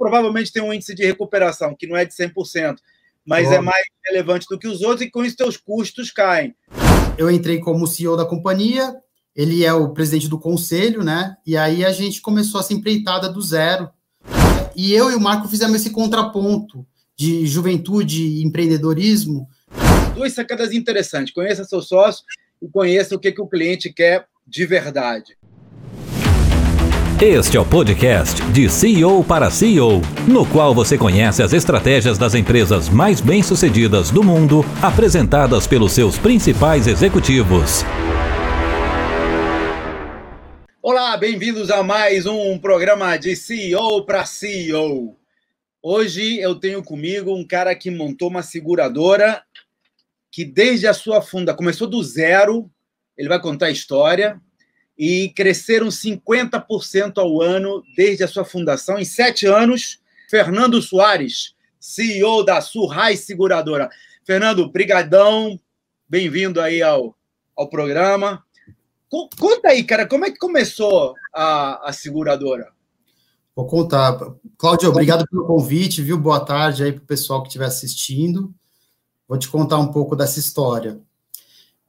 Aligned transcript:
provavelmente 0.00 0.50
tem 0.50 0.62
um 0.62 0.72
índice 0.72 0.94
de 0.94 1.04
recuperação 1.04 1.76
que 1.78 1.86
não 1.86 1.94
é 1.94 2.06
de 2.06 2.14
100%, 2.14 2.76
mas 3.22 3.52
é 3.52 3.60
mais 3.60 3.84
relevante 4.06 4.46
do 4.48 4.58
que 4.58 4.66
os 4.66 4.80
outros 4.80 5.02
e 5.02 5.10
com 5.10 5.22
isso 5.22 5.36
teus 5.36 5.58
custos 5.58 6.10
caem. 6.10 6.54
Eu 7.18 7.30
entrei 7.30 7.60
como 7.60 7.86
CEO 7.86 8.16
da 8.16 8.24
companhia, 8.24 8.96
ele 9.36 9.62
é 9.62 9.74
o 9.74 9.90
presidente 9.90 10.26
do 10.26 10.38
conselho, 10.38 11.04
né? 11.04 11.36
E 11.46 11.54
aí 11.54 11.84
a 11.84 11.92
gente 11.92 12.22
começou 12.22 12.58
essa 12.58 12.72
empreitada 12.72 13.28
do 13.28 13.42
zero. 13.42 13.90
E 14.74 14.94
eu 14.94 15.10
e 15.10 15.14
o 15.14 15.20
Marco 15.20 15.48
fizemos 15.48 15.76
esse 15.76 15.90
contraponto 15.90 16.86
de 17.14 17.46
juventude 17.46 18.22
e 18.22 18.42
empreendedorismo. 18.42 19.46
Duas 20.14 20.32
sacadas 20.32 20.72
interessantes. 20.72 21.34
Conheça 21.34 21.62
seu 21.64 21.82
sócio 21.82 22.24
e 22.62 22.66
conheça 22.68 23.14
o 23.14 23.18
que, 23.18 23.32
que 23.32 23.42
o 23.42 23.48
cliente 23.48 23.92
quer 23.92 24.26
de 24.46 24.64
verdade. 24.64 25.36
Este 27.22 27.58
é 27.58 27.60
o 27.60 27.66
podcast 27.66 28.42
de 28.50 28.66
CEO 28.70 29.22
para 29.22 29.50
CEO, 29.50 30.00
no 30.26 30.46
qual 30.46 30.74
você 30.74 30.96
conhece 30.96 31.42
as 31.42 31.52
estratégias 31.52 32.16
das 32.16 32.34
empresas 32.34 32.88
mais 32.88 33.20
bem-sucedidas 33.20 34.10
do 34.10 34.24
mundo, 34.24 34.64
apresentadas 34.80 35.66
pelos 35.66 35.92
seus 35.92 36.18
principais 36.18 36.86
executivos. 36.86 37.84
Olá, 40.80 41.14
bem-vindos 41.18 41.70
a 41.70 41.82
mais 41.82 42.24
um 42.24 42.58
programa 42.58 43.18
de 43.18 43.36
CEO 43.36 44.02
para 44.06 44.24
CEO. 44.24 45.14
Hoje 45.82 46.40
eu 46.40 46.54
tenho 46.54 46.82
comigo 46.82 47.36
um 47.36 47.46
cara 47.46 47.74
que 47.74 47.90
montou 47.90 48.30
uma 48.30 48.42
seguradora 48.42 49.42
que 50.32 50.42
desde 50.42 50.86
a 50.86 50.94
sua 50.94 51.20
funda 51.20 51.52
começou 51.52 51.86
do 51.86 52.02
zero, 52.02 52.70
ele 53.14 53.28
vai 53.28 53.38
contar 53.38 53.66
a 53.66 53.70
história, 53.70 54.40
e 55.02 55.30
cresceram 55.30 55.88
50% 55.88 57.16
ao 57.16 57.40
ano 57.40 57.82
desde 57.96 58.22
a 58.22 58.28
sua 58.28 58.44
fundação. 58.44 58.98
Em 58.98 59.04
sete 59.06 59.46
anos, 59.46 59.98
Fernando 60.28 60.82
Soares, 60.82 61.54
CEO 61.80 62.44
da 62.44 62.60
Surrai 62.60 63.16
Seguradora. 63.16 63.88
Fernando, 64.26 64.70
brigadão, 64.70 65.58
bem-vindo 66.06 66.60
aí 66.60 66.82
ao, 66.82 67.16
ao 67.56 67.66
programa. 67.66 68.44
Conta 69.08 69.68
aí, 69.68 69.84
cara, 69.84 70.06
como 70.06 70.26
é 70.26 70.30
que 70.30 70.36
começou 70.36 71.14
a, 71.34 71.88
a 71.88 71.94
seguradora? 71.94 72.70
Vou 73.56 73.66
contar. 73.66 74.18
Cláudio, 74.58 74.90
obrigado 74.90 75.26
pelo 75.30 75.46
convite, 75.46 76.02
viu? 76.02 76.18
Boa 76.18 76.44
tarde 76.44 76.84
aí 76.84 76.92
para 76.92 77.02
o 77.02 77.06
pessoal 77.06 77.40
que 77.40 77.48
estiver 77.48 77.64
assistindo. 77.64 78.54
Vou 79.26 79.38
te 79.38 79.48
contar 79.48 79.78
um 79.78 79.88
pouco 79.90 80.14
dessa 80.14 80.38
história. 80.38 81.00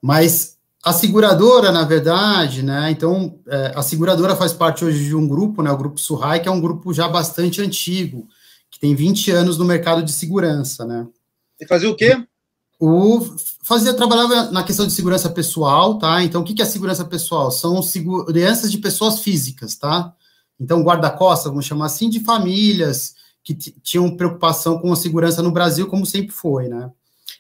Mas 0.01 0.57
a 0.83 0.91
seguradora, 0.91 1.71
na 1.71 1.83
verdade, 1.83 2.63
né? 2.63 2.89
Então, 2.89 3.39
é, 3.47 3.71
a 3.75 3.83
seguradora 3.83 4.35
faz 4.35 4.51
parte 4.51 4.83
hoje 4.83 5.05
de 5.05 5.15
um 5.15 5.27
grupo, 5.27 5.61
né? 5.61 5.71
O 5.71 5.77
Grupo 5.77 5.99
Surrai, 5.99 6.39
que 6.39 6.49
é 6.49 6.51
um 6.51 6.59
grupo 6.59 6.91
já 6.91 7.07
bastante 7.07 7.61
antigo, 7.61 8.27
que 8.69 8.79
tem 8.79 8.95
20 8.95 9.29
anos 9.31 9.57
no 9.59 9.65
mercado 9.65 10.01
de 10.01 10.11
segurança, 10.11 10.83
né? 10.83 11.07
E 11.59 11.67
fazia 11.67 11.89
o 11.89 11.95
quê? 11.95 12.25
O, 12.79 13.21
fazia, 13.63 13.93
trabalhava 13.93 14.49
na 14.49 14.63
questão 14.63 14.87
de 14.87 14.93
segurança 14.93 15.29
pessoal, 15.29 15.99
tá? 15.99 16.23
Então, 16.23 16.41
o 16.41 16.43
que, 16.43 16.59
é 16.59 16.65
segurança 16.65 17.05
pessoal? 17.05 17.51
São 17.51 17.79
seguranças 17.83 18.71
de 18.71 18.79
pessoas 18.79 19.19
físicas, 19.19 19.75
tá? 19.75 20.11
Então, 20.59 20.81
guarda-costas, 20.81 21.51
vamos 21.51 21.65
chamar 21.65 21.85
assim, 21.85 22.09
de 22.09 22.21
famílias 22.21 23.13
que 23.43 23.53
tinham 23.53 24.17
preocupação 24.17 24.79
com 24.79 24.91
a 24.91 24.95
segurança 24.95 25.43
no 25.43 25.51
Brasil, 25.51 25.87
como 25.87 26.07
sempre 26.07 26.31
foi, 26.31 26.67
né? 26.67 26.89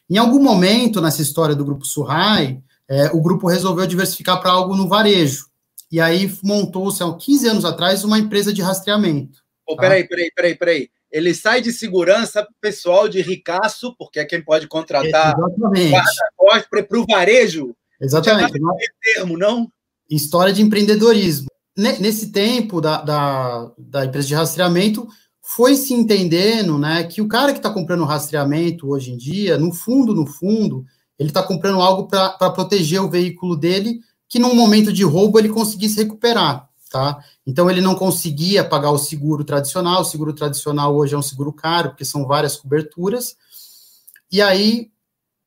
Em 0.07 0.17
algum 0.17 0.41
momento, 0.41 1.01
nessa 1.01 1.23
história 1.23 1.55
do 1.55 1.65
Grupo 1.65 1.85
Surrai, 1.85 2.61
é, 2.91 3.09
o 3.13 3.21
grupo 3.21 3.47
resolveu 3.47 3.87
diversificar 3.87 4.41
para 4.41 4.51
algo 4.51 4.75
no 4.75 4.89
varejo. 4.89 5.45
E 5.89 6.01
aí 6.01 6.29
montou-se, 6.43 7.01
há 7.01 7.13
15 7.13 7.47
anos 7.47 7.65
atrás, 7.65 8.03
uma 8.03 8.19
empresa 8.19 8.53
de 8.53 8.61
rastreamento. 8.61 9.39
Oh, 9.65 9.75
tá? 9.77 9.83
Peraí, 9.83 10.05
peraí, 10.05 10.31
peraí, 10.35 10.55
peraí. 10.55 10.89
Ele 11.09 11.33
sai 11.33 11.61
de 11.61 11.71
segurança 11.71 12.45
pessoal 12.59 13.07
de 13.07 13.21
ricaço, 13.21 13.95
porque 13.97 14.19
é 14.19 14.25
quem 14.25 14.43
pode 14.43 14.67
contratar 14.67 15.35
para 15.35 16.99
o 16.99 17.05
varejo. 17.09 17.73
Exatamente. 17.99 18.59
Não 18.59 18.75
é 18.75 18.85
termo, 19.13 19.37
não? 19.37 19.71
História 20.09 20.51
de 20.51 20.61
empreendedorismo. 20.61 21.47
Nesse 21.77 22.31
tempo 22.31 22.81
da, 22.81 23.01
da, 23.01 23.71
da 23.77 24.05
empresa 24.05 24.27
de 24.27 24.35
rastreamento, 24.35 25.07
foi 25.41 25.75
se 25.75 25.93
entendendo 25.93 26.77
né, 26.77 27.03
que 27.03 27.21
o 27.21 27.27
cara 27.27 27.53
que 27.53 27.59
está 27.59 27.69
comprando 27.69 28.03
rastreamento 28.03 28.89
hoje 28.89 29.11
em 29.11 29.17
dia, 29.17 29.57
no 29.57 29.73
fundo, 29.73 30.13
no 30.13 30.25
fundo, 30.25 30.85
ele 31.21 31.29
está 31.29 31.43
comprando 31.43 31.79
algo 31.79 32.07
para 32.07 32.49
proteger 32.49 32.99
o 32.99 33.07
veículo 33.07 33.55
dele, 33.55 34.01
que 34.27 34.39
num 34.39 34.55
momento 34.55 34.91
de 34.91 35.03
roubo 35.03 35.37
ele 35.37 35.49
conseguisse 35.49 35.97
recuperar, 35.97 36.67
tá? 36.89 37.23
Então 37.45 37.69
ele 37.69 37.79
não 37.79 37.93
conseguia 37.93 38.63
pagar 38.63 38.89
o 38.89 38.97
seguro 38.97 39.43
tradicional, 39.43 40.01
o 40.01 40.05
seguro 40.05 40.33
tradicional 40.33 40.95
hoje 40.95 41.13
é 41.13 41.17
um 41.17 41.21
seguro 41.21 41.53
caro, 41.53 41.89
porque 41.89 42.03
são 42.03 42.25
várias 42.25 42.57
coberturas, 42.57 43.35
e 44.31 44.41
aí 44.41 44.89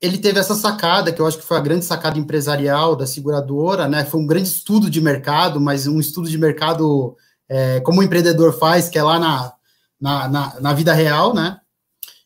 ele 0.01 0.17
teve 0.17 0.39
essa 0.39 0.55
sacada, 0.55 1.11
que 1.11 1.21
eu 1.21 1.27
acho 1.27 1.39
que 1.39 1.45
foi 1.45 1.57
a 1.57 1.61
grande 1.61 1.85
sacada 1.85 2.21
empresarial 2.21 2.95
da 2.95 3.05
seguradora, 3.05 3.89
né? 3.89 4.05
Foi 4.05 4.21
um 4.21 4.27
grande 4.29 4.47
estudo 4.47 4.89
de 4.89 5.01
mercado, 5.01 5.61
mas 5.61 5.89
um 5.89 5.99
estudo 5.99 6.31
de 6.31 6.39
mercado 6.39 7.17
é, 7.49 7.81
como 7.81 7.99
o 7.99 8.03
empreendedor 8.05 8.57
faz, 8.57 8.89
que 8.89 8.97
é 8.97 9.03
lá 9.03 9.19
na, 9.19 9.53
na, 10.01 10.29
na, 10.29 10.61
na 10.61 10.73
vida 10.73 10.93
real, 10.93 11.35
né? 11.35 11.59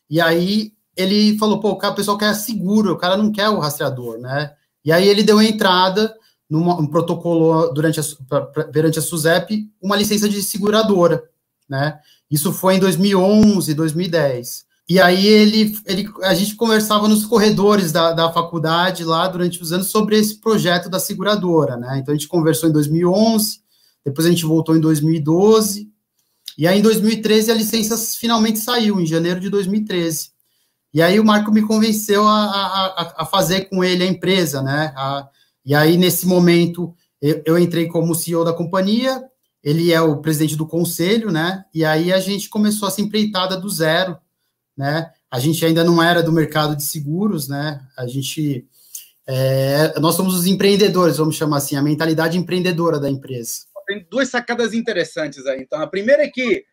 E 0.07 0.21
aí 0.21 0.71
ele 0.99 1.37
falou, 1.37 1.61
pô, 1.61 1.71
o 1.71 1.95
pessoal 1.95 2.17
quer 2.17 2.33
seguro, 2.33 2.91
o 2.91 2.97
cara 2.97 3.15
não 3.15 3.31
quer 3.31 3.47
o 3.49 3.59
rastreador, 3.59 4.19
né? 4.19 4.51
E 4.83 4.91
aí 4.91 5.07
ele 5.07 5.23
deu 5.23 5.41
entrada 5.41 6.13
num 6.49 6.69
um 6.69 6.87
protocolo 6.87 7.67
durante 7.69 7.99
a, 7.99 8.41
perante 8.65 8.99
a 8.99 9.01
SUSEP 9.01 9.69
uma 9.81 9.95
licença 9.95 10.27
de 10.27 10.41
seguradora, 10.41 11.23
né? 11.69 11.99
Isso 12.29 12.51
foi 12.51 12.75
em 12.75 12.79
2011, 12.79 13.73
2010. 13.73 14.65
E 14.89 14.99
aí 14.99 15.25
ele, 15.25 15.77
ele 15.85 16.09
a 16.23 16.33
gente 16.33 16.55
conversava 16.55 17.07
nos 17.07 17.25
corredores 17.25 17.93
da, 17.93 18.11
da 18.11 18.31
faculdade 18.33 19.05
lá 19.05 19.27
durante 19.27 19.61
os 19.61 19.71
anos 19.71 19.87
sobre 19.87 20.17
esse 20.17 20.41
projeto 20.41 20.89
da 20.89 20.99
seguradora, 20.99 21.77
né? 21.77 21.99
Então 21.99 22.13
a 22.13 22.17
gente 22.17 22.27
conversou 22.27 22.67
em 22.67 22.73
2011, 22.73 23.61
depois 24.03 24.27
a 24.27 24.29
gente 24.31 24.45
voltou 24.45 24.75
em 24.75 24.81
2012, 24.81 25.87
e 26.57 26.67
aí 26.67 26.79
em 26.79 26.81
2013 26.81 27.51
a 27.51 27.55
licença 27.55 27.97
finalmente 28.19 28.59
saiu, 28.59 28.99
em 28.99 29.05
janeiro 29.05 29.39
de 29.39 29.49
2013. 29.49 30.31
E 30.93 31.01
aí 31.01 31.19
o 31.19 31.25
Marco 31.25 31.51
me 31.51 31.61
convenceu 31.61 32.27
a, 32.27 32.45
a, 32.45 33.13
a 33.17 33.25
fazer 33.25 33.65
com 33.65 33.83
ele 33.83 34.03
a 34.03 34.07
empresa, 34.07 34.61
né? 34.61 34.91
A, 34.95 35.29
e 35.65 35.75
aí, 35.75 35.97
nesse 35.97 36.25
momento, 36.25 36.95
eu, 37.21 37.41
eu, 37.45 37.59
entrei 37.59 37.87
como 37.87 38.15
CEO 38.15 38.43
da 38.43 38.53
companhia, 38.53 39.23
ele 39.63 39.91
é 39.91 40.01
o 40.01 40.17
presidente 40.17 40.55
do 40.55 40.65
conselho, 40.65 41.31
né? 41.31 41.63
E 41.73 41.85
aí 41.85 42.11
a 42.11 42.19
gente 42.19 42.49
começou 42.49 42.87
essa 42.87 43.01
empreitada 43.01 43.55
do 43.55 43.69
zero, 43.69 44.17
né? 44.75 45.11
A 45.29 45.39
gente 45.39 45.63
ainda 45.63 45.83
não 45.83 46.01
era 46.01 46.23
do 46.23 46.31
mercado 46.31 46.75
de 46.75 46.83
seguros, 46.83 47.47
né? 47.47 47.85
A 47.95 48.07
gente. 48.07 48.67
É, 49.27 49.99
nós 49.99 50.15
somos 50.15 50.33
os 50.33 50.47
empreendedores, 50.47 51.17
vamos 51.17 51.35
chamar 51.35 51.57
assim, 51.57 51.75
a 51.75 51.83
mentalidade 51.83 52.35
empreendedora 52.35 52.99
da 52.99 53.07
empresa. 53.07 53.59
Tem 53.85 54.07
duas 54.09 54.29
sacadas 54.29 54.73
interessantes 54.73 55.45
aí. 55.45 55.61
Então, 55.61 55.79
a 55.79 55.85
primeira 55.85 56.23
é 56.23 56.27
que 56.27 56.63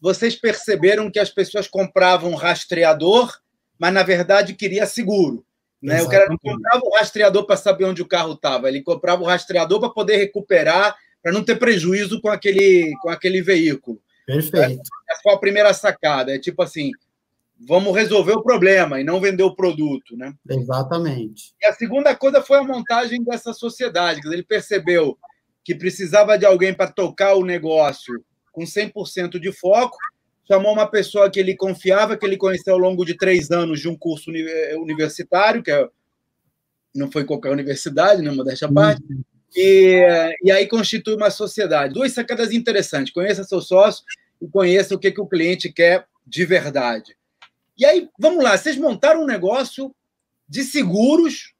vocês 0.00 0.34
perceberam 0.34 1.08
que 1.08 1.20
as 1.20 1.30
pessoas 1.30 1.68
compravam 1.68 2.34
rastreador 2.34 3.32
mas 3.84 3.92
na 3.92 4.02
verdade 4.02 4.54
queria 4.54 4.86
seguro. 4.86 5.44
Né? 5.82 6.00
O 6.00 6.08
cara 6.08 6.26
não 6.26 6.38
comprava 6.38 6.80
o 6.82 6.96
rastreador 6.96 7.44
para 7.44 7.58
saber 7.58 7.84
onde 7.84 8.00
o 8.00 8.08
carro 8.08 8.32
estava, 8.32 8.66
ele 8.66 8.80
comprava 8.80 9.22
o 9.22 9.26
rastreador 9.26 9.78
para 9.78 9.90
poder 9.90 10.16
recuperar, 10.16 10.96
para 11.22 11.30
não 11.30 11.44
ter 11.44 11.56
prejuízo 11.56 12.18
com 12.22 12.30
aquele, 12.30 12.94
com 13.02 13.10
aquele 13.10 13.42
veículo. 13.42 14.00
Perfeito. 14.26 14.80
Essa 15.10 15.20
foi 15.22 15.34
a 15.34 15.38
primeira 15.38 15.74
sacada. 15.74 16.34
É 16.34 16.38
tipo 16.38 16.62
assim: 16.62 16.92
vamos 17.60 17.94
resolver 17.94 18.32
o 18.32 18.42
problema 18.42 18.98
e 18.98 19.04
não 19.04 19.20
vender 19.20 19.42
o 19.42 19.54
produto. 19.54 20.16
Né? 20.16 20.32
Exatamente. 20.48 21.52
E 21.60 21.66
a 21.66 21.74
segunda 21.74 22.16
coisa 22.16 22.40
foi 22.40 22.60
a 22.60 22.64
montagem 22.64 23.22
dessa 23.22 23.52
sociedade. 23.52 24.22
Ele 24.24 24.42
percebeu 24.42 25.18
que 25.62 25.74
precisava 25.74 26.38
de 26.38 26.46
alguém 26.46 26.72
para 26.72 26.90
tocar 26.90 27.34
o 27.34 27.44
negócio 27.44 28.24
com 28.50 28.62
100% 28.62 29.38
de 29.38 29.52
foco 29.52 29.98
chamou 30.46 30.72
uma 30.72 30.86
pessoa 30.86 31.30
que 31.30 31.40
ele 31.40 31.56
confiava, 31.56 32.16
que 32.16 32.24
ele 32.24 32.36
conheceu 32.36 32.74
ao 32.74 32.80
longo 32.80 33.04
de 33.04 33.16
três 33.16 33.50
anos 33.50 33.80
de 33.80 33.88
um 33.88 33.96
curso 33.96 34.30
eh, 34.34 34.76
universitário, 34.76 35.62
que 35.62 35.70
é, 35.70 35.88
não 36.94 37.10
foi 37.10 37.24
qualquer 37.24 37.50
universidade, 37.50 38.22
né, 38.22 38.30
modéstia 38.30 38.68
à 38.68 38.72
parte, 38.72 39.02
uhum. 39.10 39.22
e, 39.56 40.36
e 40.42 40.52
aí 40.52 40.66
constitui 40.66 41.14
uma 41.14 41.30
sociedade. 41.30 41.94
Duas 41.94 42.12
sacadas 42.12 42.52
interessantes, 42.52 43.12
conheça 43.12 43.44
seu 43.44 43.60
sócio 43.60 44.04
e 44.40 44.46
conheça 44.46 44.94
o 44.94 44.98
que, 44.98 45.10
que 45.10 45.20
o 45.20 45.26
cliente 45.26 45.72
quer 45.72 46.06
de 46.26 46.44
verdade. 46.44 47.16
E 47.76 47.84
aí, 47.84 48.08
vamos 48.18 48.44
lá, 48.44 48.56
vocês 48.56 48.76
montaram 48.76 49.22
um 49.22 49.26
negócio 49.26 49.94
de 50.48 50.62
seguros, 50.62 51.54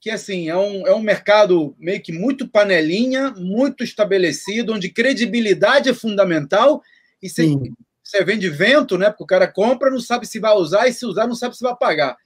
que 0.00 0.10
assim, 0.10 0.48
é 0.48 0.56
um, 0.56 0.86
é 0.86 0.94
um 0.94 1.02
mercado 1.02 1.76
meio 1.78 2.02
que 2.02 2.10
muito 2.10 2.48
panelinha, 2.48 3.30
muito 3.30 3.84
estabelecido, 3.84 4.72
onde 4.72 4.88
credibilidade 4.88 5.88
é 5.88 5.94
fundamental, 5.94 6.82
e 7.22 7.28
você 7.28 7.56
você 8.02 8.24
vende 8.24 8.48
vento, 8.48 8.98
né? 8.98 9.10
Porque 9.10 9.24
o 9.24 9.26
cara 9.26 9.46
compra, 9.46 9.90
não 9.90 10.00
sabe 10.00 10.26
se 10.26 10.38
vai 10.38 10.54
usar, 10.54 10.88
e 10.88 10.92
se 10.92 11.06
usar, 11.06 11.26
não 11.26 11.34
sabe 11.34 11.56
se 11.56 11.62
vai 11.62 11.76
pagar. 11.76 12.16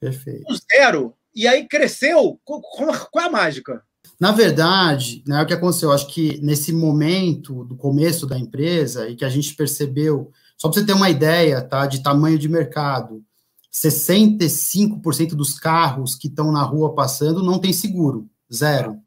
Perfeito. 0.00 0.46
zero. 0.72 1.14
E 1.34 1.46
aí 1.46 1.66
cresceu. 1.66 2.40
Qual 2.44 3.22
é 3.22 3.24
a 3.24 3.30
mágica? 3.30 3.82
Na 4.18 4.32
verdade, 4.32 5.22
né, 5.26 5.42
o 5.42 5.46
que 5.46 5.54
aconteceu, 5.54 5.92
acho 5.92 6.08
que 6.08 6.40
nesse 6.40 6.72
momento 6.72 7.64
do 7.64 7.76
começo 7.76 8.26
da 8.26 8.38
empresa, 8.38 9.08
e 9.08 9.14
que 9.14 9.24
a 9.24 9.28
gente 9.28 9.54
percebeu 9.54 10.32
Só 10.58 10.68
para 10.68 10.80
você 10.80 10.86
ter 10.86 10.92
uma 10.92 11.08
ideia, 11.08 11.62
tá, 11.62 11.86
de 11.86 12.02
tamanho 12.02 12.36
de 12.36 12.48
mercado, 12.48 13.24
65% 13.72 15.36
dos 15.36 15.58
carros 15.58 16.16
que 16.16 16.26
estão 16.26 16.50
na 16.50 16.62
rua 16.62 16.94
passando 16.94 17.44
não 17.44 17.60
tem 17.60 17.72
seguro, 17.72 18.28
zero, 18.52 18.98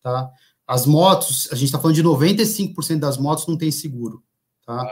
tá? 0.00 0.30
As 0.64 0.86
motos, 0.86 1.48
a 1.50 1.56
gente 1.56 1.66
está 1.66 1.80
falando 1.80 1.96
de 1.96 2.04
95% 2.04 3.00
das 3.00 3.18
motos 3.18 3.48
não 3.48 3.58
tem 3.58 3.72
seguro, 3.72 4.22
tá? 4.64 4.86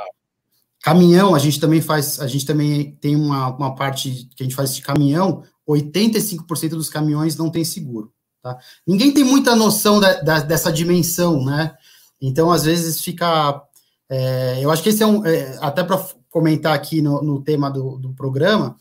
Caminhão, 0.89 1.35
a 1.35 1.39
gente 1.39 1.61
também 1.61 1.83
faz, 1.83 2.19
a 2.19 2.27
gente 2.27 2.47
também 2.47 2.93
tem 3.01 3.15
uma, 3.15 3.55
uma 3.55 3.75
parte 3.75 4.27
que 4.35 4.43
a 4.43 4.45
gente 4.45 4.55
faz 4.55 4.75
de 4.75 4.81
caminhão, 4.81 5.43
85% 5.69 6.71
dos 6.71 6.89
caminhões 6.89 7.37
não 7.37 7.51
tem 7.51 7.63
seguro, 7.63 8.11
tá? 8.43 8.57
Ninguém 8.87 9.13
tem 9.13 9.23
muita 9.23 9.55
noção 9.55 10.01
da, 10.01 10.15
da, 10.23 10.41
dessa 10.41 10.73
dimensão, 10.73 11.45
né? 11.45 11.77
Então, 12.19 12.51
às 12.51 12.65
vezes 12.65 13.03
fica, 13.03 13.63
é, 14.09 14.61
eu 14.63 14.71
acho 14.71 14.83
que 14.83 14.89
esse 14.89 15.03
é 15.03 15.07
um, 15.07 15.27
é, 15.27 15.59
até 15.61 15.85
para 15.85 16.03
comentar 16.31 16.75
aqui 16.75 17.03
no, 17.03 17.23
no 17.23 17.43
tema 17.43 17.71
do, 17.71 17.99
do 17.99 18.15
programa, 18.15 18.75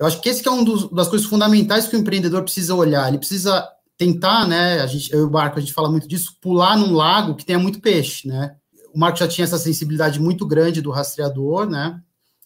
eu 0.00 0.06
acho 0.06 0.18
que 0.22 0.30
esse 0.30 0.42
que 0.42 0.48
é 0.48 0.50
uma 0.50 0.64
das 0.90 1.08
coisas 1.08 1.26
fundamentais 1.26 1.86
que 1.86 1.96
o 1.96 1.98
empreendedor 1.98 2.44
precisa 2.44 2.74
olhar. 2.74 3.08
Ele 3.08 3.18
precisa 3.18 3.66
tentar, 3.98 4.48
né? 4.48 4.80
A 4.80 4.86
gente, 4.86 5.12
eu 5.12 5.20
e 5.20 5.24
o 5.24 5.30
Marco, 5.30 5.58
a 5.58 5.60
gente 5.60 5.74
fala 5.74 5.90
muito 5.90 6.08
disso, 6.08 6.36
pular 6.40 6.78
num 6.78 6.94
lago 6.94 7.34
que 7.34 7.44
tenha 7.44 7.58
muito 7.58 7.80
peixe, 7.80 8.26
né? 8.26 8.56
O 8.96 8.98
Marco 8.98 9.18
já 9.18 9.28
tinha 9.28 9.44
essa 9.44 9.58
sensibilidade 9.58 10.18
muito 10.18 10.46
grande 10.46 10.80
do 10.80 10.90
rastreador, 10.90 11.68
né? 11.68 12.00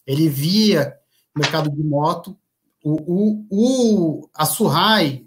Ele 0.05 0.27
via 0.27 0.93
o 1.33 1.39
mercado 1.39 1.71
de 1.71 1.81
moto. 1.81 2.37
O, 2.83 2.97
o, 3.07 3.45
o, 3.49 4.29
a 4.35 4.45
Surrai, 4.45 5.23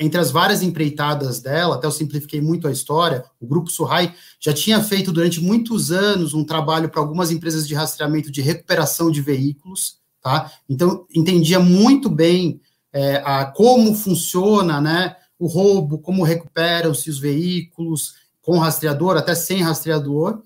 entre 0.00 0.18
as 0.18 0.32
várias 0.32 0.64
empreitadas 0.64 1.38
dela, 1.38 1.76
até 1.76 1.86
eu 1.86 1.92
simplifiquei 1.92 2.40
muito 2.40 2.66
a 2.66 2.72
história, 2.72 3.24
o 3.40 3.46
grupo 3.46 3.70
Surrai 3.70 4.12
já 4.40 4.52
tinha 4.52 4.82
feito 4.82 5.12
durante 5.12 5.40
muitos 5.40 5.92
anos 5.92 6.34
um 6.34 6.42
trabalho 6.42 6.88
para 6.88 7.00
algumas 7.00 7.30
empresas 7.30 7.68
de 7.68 7.74
rastreamento 7.74 8.32
de 8.32 8.40
recuperação 8.40 9.08
de 9.08 9.22
veículos, 9.22 9.98
tá? 10.20 10.50
Então, 10.68 11.06
entendia 11.14 11.60
muito 11.60 12.10
bem 12.10 12.60
é, 12.92 13.22
a, 13.24 13.44
como 13.44 13.94
funciona, 13.94 14.80
né, 14.80 15.14
o 15.38 15.46
roubo, 15.46 15.98
como 16.00 16.24
recuperam-se 16.24 17.08
os 17.08 17.20
veículos, 17.20 18.14
com 18.42 18.58
rastreador, 18.58 19.16
até 19.16 19.32
sem 19.34 19.62
rastreador. 19.62 20.42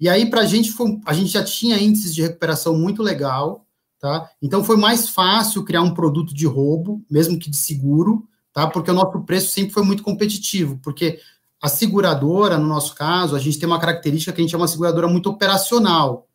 E 0.00 0.08
aí, 0.08 0.28
para 0.28 0.42
a 0.42 0.46
gente, 0.46 0.72
foi, 0.72 1.00
a 1.06 1.12
gente 1.12 1.30
já 1.30 1.44
tinha 1.44 1.80
índices 1.80 2.14
de 2.14 2.22
recuperação 2.22 2.76
muito 2.76 3.02
legal, 3.02 3.66
tá? 4.00 4.28
Então, 4.42 4.64
foi 4.64 4.76
mais 4.76 5.08
fácil 5.08 5.64
criar 5.64 5.82
um 5.82 5.94
produto 5.94 6.34
de 6.34 6.46
roubo, 6.46 7.04
mesmo 7.10 7.38
que 7.38 7.48
de 7.48 7.56
seguro, 7.56 8.28
tá? 8.52 8.66
Porque 8.66 8.90
o 8.90 8.94
nosso 8.94 9.20
preço 9.20 9.50
sempre 9.50 9.72
foi 9.72 9.82
muito 9.82 10.02
competitivo, 10.02 10.78
porque 10.82 11.20
a 11.62 11.68
seguradora, 11.68 12.58
no 12.58 12.66
nosso 12.66 12.94
caso, 12.94 13.34
a 13.34 13.38
gente 13.38 13.58
tem 13.58 13.66
uma 13.66 13.80
característica 13.80 14.32
que 14.32 14.40
a 14.40 14.44
gente 14.44 14.50
chama 14.50 14.68
seguradora 14.68 15.08
muito 15.08 15.30
operacional. 15.30 16.28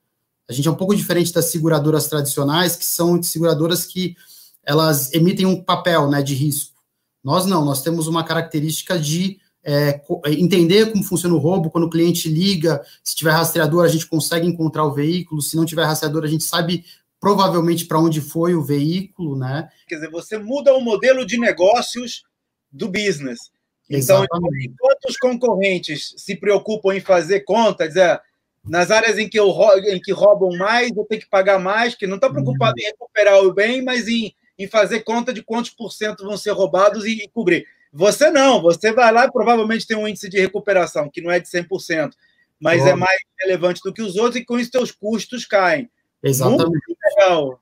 A 0.50 0.54
gente 0.54 0.68
é 0.68 0.72
um 0.72 0.76
pouco 0.76 0.96
diferente 0.96 1.32
das 1.32 1.46
seguradoras 1.46 2.08
tradicionais, 2.08 2.76
que 2.76 2.86
são 2.86 3.22
seguradoras 3.22 3.86
que 3.86 4.16
elas 4.64 5.14
emitem 5.14 5.46
um 5.46 5.64
papel 5.64 6.10
né, 6.10 6.24
de 6.24 6.34
risco. 6.34 6.80
Nós 7.24 7.46
não, 7.46 7.64
nós 7.64 7.84
temos 7.84 8.08
uma 8.08 8.24
característica 8.24 8.98
de 8.98 9.40
é, 9.70 10.02
entender 10.32 10.92
como 10.92 11.04
funciona 11.04 11.36
o 11.36 11.38
roubo, 11.38 11.70
quando 11.70 11.84
o 11.84 11.90
cliente 11.90 12.28
liga, 12.28 12.82
se 13.04 13.16
tiver 13.16 13.30
rastreador, 13.30 13.86
a 13.86 13.88
gente 13.88 14.08
consegue 14.08 14.48
encontrar 14.48 14.84
o 14.84 14.94
veículo, 14.94 15.44
se 15.44 15.56
não 15.56 15.64
tiver 15.64 15.86
rastreador, 15.86 16.24
a 16.24 16.28
gente 16.28 16.44
sabe 16.44 16.84
provavelmente 17.20 17.86
para 17.86 18.00
onde 18.00 18.20
foi 18.20 18.56
o 18.56 18.64
veículo, 18.64 19.38
né? 19.38 19.70
Quer 19.88 19.96
dizer, 19.96 20.10
você 20.10 20.40
muda 20.40 20.74
o 20.74 20.82
modelo 20.82 21.24
de 21.24 21.38
negócios 21.38 22.24
do 22.72 22.88
business. 22.88 23.52
Então, 23.88 24.24
enquanto 24.24 25.06
os 25.08 25.18
concorrentes 25.18 26.16
se 26.18 26.36
preocupam 26.36 26.96
em 26.96 27.00
fazer 27.00 27.42
conta, 27.42 27.88
dizer, 27.88 28.20
nas 28.64 28.90
áreas 28.90 29.20
em 29.20 29.30
que, 29.30 29.40
eu, 29.40 29.54
em 29.86 30.02
que 30.02 30.12
roubam 30.12 30.58
mais, 30.58 30.90
eu 30.96 31.06
tenho 31.06 31.22
que 31.22 31.30
pagar 31.30 31.60
mais, 31.60 31.94
que 31.94 32.08
não 32.08 32.16
está 32.16 32.30
preocupado 32.30 32.74
uhum. 32.78 32.84
em 32.84 32.88
recuperar 32.88 33.40
o 33.44 33.54
bem, 33.54 33.84
mas 33.84 34.08
em, 34.08 34.34
em 34.58 34.68
fazer 34.68 35.02
conta 35.02 35.32
de 35.32 35.44
quantos 35.44 35.70
por 35.72 35.92
cento 35.92 36.24
vão 36.24 36.38
ser 36.38 36.52
roubados 36.52 37.06
e, 37.06 37.24
e 37.24 37.28
cobrir. 37.28 37.68
Você 37.92 38.30
não, 38.30 38.62
você 38.62 38.92
vai 38.92 39.12
lá 39.12 39.26
e 39.26 39.32
provavelmente 39.32 39.88
tem 39.88 39.98
um 39.98 40.08
índice 40.08 40.30
de 40.30 40.40
recuperação 40.40 41.10
que 41.12 41.22
não 41.22 41.32
é 41.32 41.40
de 41.40 41.48
100%, 41.48 42.12
mas 42.60 42.86
é 42.86 42.94
mais 42.94 43.20
relevante 43.40 43.82
do 43.84 43.94
que 43.94 44.02
os 44.02 44.16
outros 44.16 44.36
e 44.36 44.46
com 44.46 44.60
isso 44.60 44.72
seus 44.72 44.92
custos 44.92 45.46
caem. 45.46 45.90
Exatamente. 46.22 46.70
Muito 46.70 46.98
legal. 47.18 47.62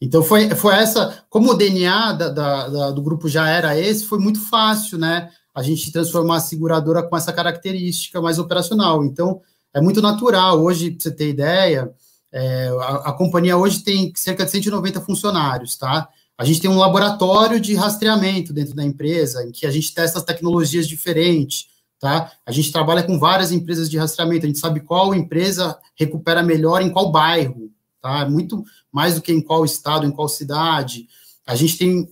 Então 0.00 0.22
foi, 0.22 0.50
foi 0.50 0.74
essa, 0.76 1.24
como 1.28 1.50
o 1.50 1.54
DNA 1.54 2.12
da, 2.12 2.28
da, 2.28 2.68
da, 2.68 2.90
do 2.90 3.02
grupo 3.02 3.28
já 3.28 3.48
era 3.48 3.78
esse, 3.78 4.04
foi 4.04 4.18
muito 4.18 4.40
fácil, 4.48 4.98
né? 4.98 5.30
A 5.54 5.62
gente 5.62 5.90
transformar 5.90 6.36
a 6.36 6.40
seguradora 6.40 7.02
com 7.02 7.16
essa 7.16 7.32
característica 7.32 8.20
mais 8.20 8.38
operacional. 8.38 9.04
Então, 9.04 9.40
é 9.74 9.80
muito 9.80 10.00
natural. 10.00 10.62
Hoje, 10.62 10.92
para 10.92 11.02
você 11.02 11.10
ter 11.10 11.28
ideia, 11.28 11.92
é, 12.32 12.68
a, 12.80 13.10
a, 13.10 13.12
companhia 13.12 13.56
hoje 13.56 13.82
tem 13.82 14.12
cerca 14.14 14.44
de 14.44 14.52
190 14.52 15.00
funcionários, 15.00 15.76
tá? 15.76 16.08
A 16.38 16.44
gente 16.44 16.60
tem 16.60 16.70
um 16.70 16.78
laboratório 16.78 17.58
de 17.58 17.74
rastreamento 17.74 18.52
dentro 18.52 18.72
da 18.72 18.84
empresa, 18.84 19.44
em 19.44 19.50
que 19.50 19.66
a 19.66 19.70
gente 19.72 19.92
testa 19.92 20.20
as 20.20 20.24
tecnologias 20.24 20.86
diferentes, 20.86 21.66
tá? 21.98 22.30
A 22.46 22.52
gente 22.52 22.70
trabalha 22.70 23.02
com 23.02 23.18
várias 23.18 23.50
empresas 23.50 23.90
de 23.90 23.98
rastreamento, 23.98 24.46
a 24.46 24.48
gente 24.48 24.60
sabe 24.60 24.78
qual 24.78 25.12
empresa 25.12 25.76
recupera 25.96 26.40
melhor 26.40 26.80
em 26.80 26.90
qual 26.90 27.10
bairro, 27.10 27.72
tá? 28.00 28.28
Muito 28.30 28.64
mais 28.92 29.16
do 29.16 29.20
que 29.20 29.32
em 29.32 29.40
qual 29.40 29.64
estado, 29.64 30.06
em 30.06 30.12
qual 30.12 30.28
cidade. 30.28 31.08
A 31.44 31.56
gente 31.56 31.76
tem 31.76 32.08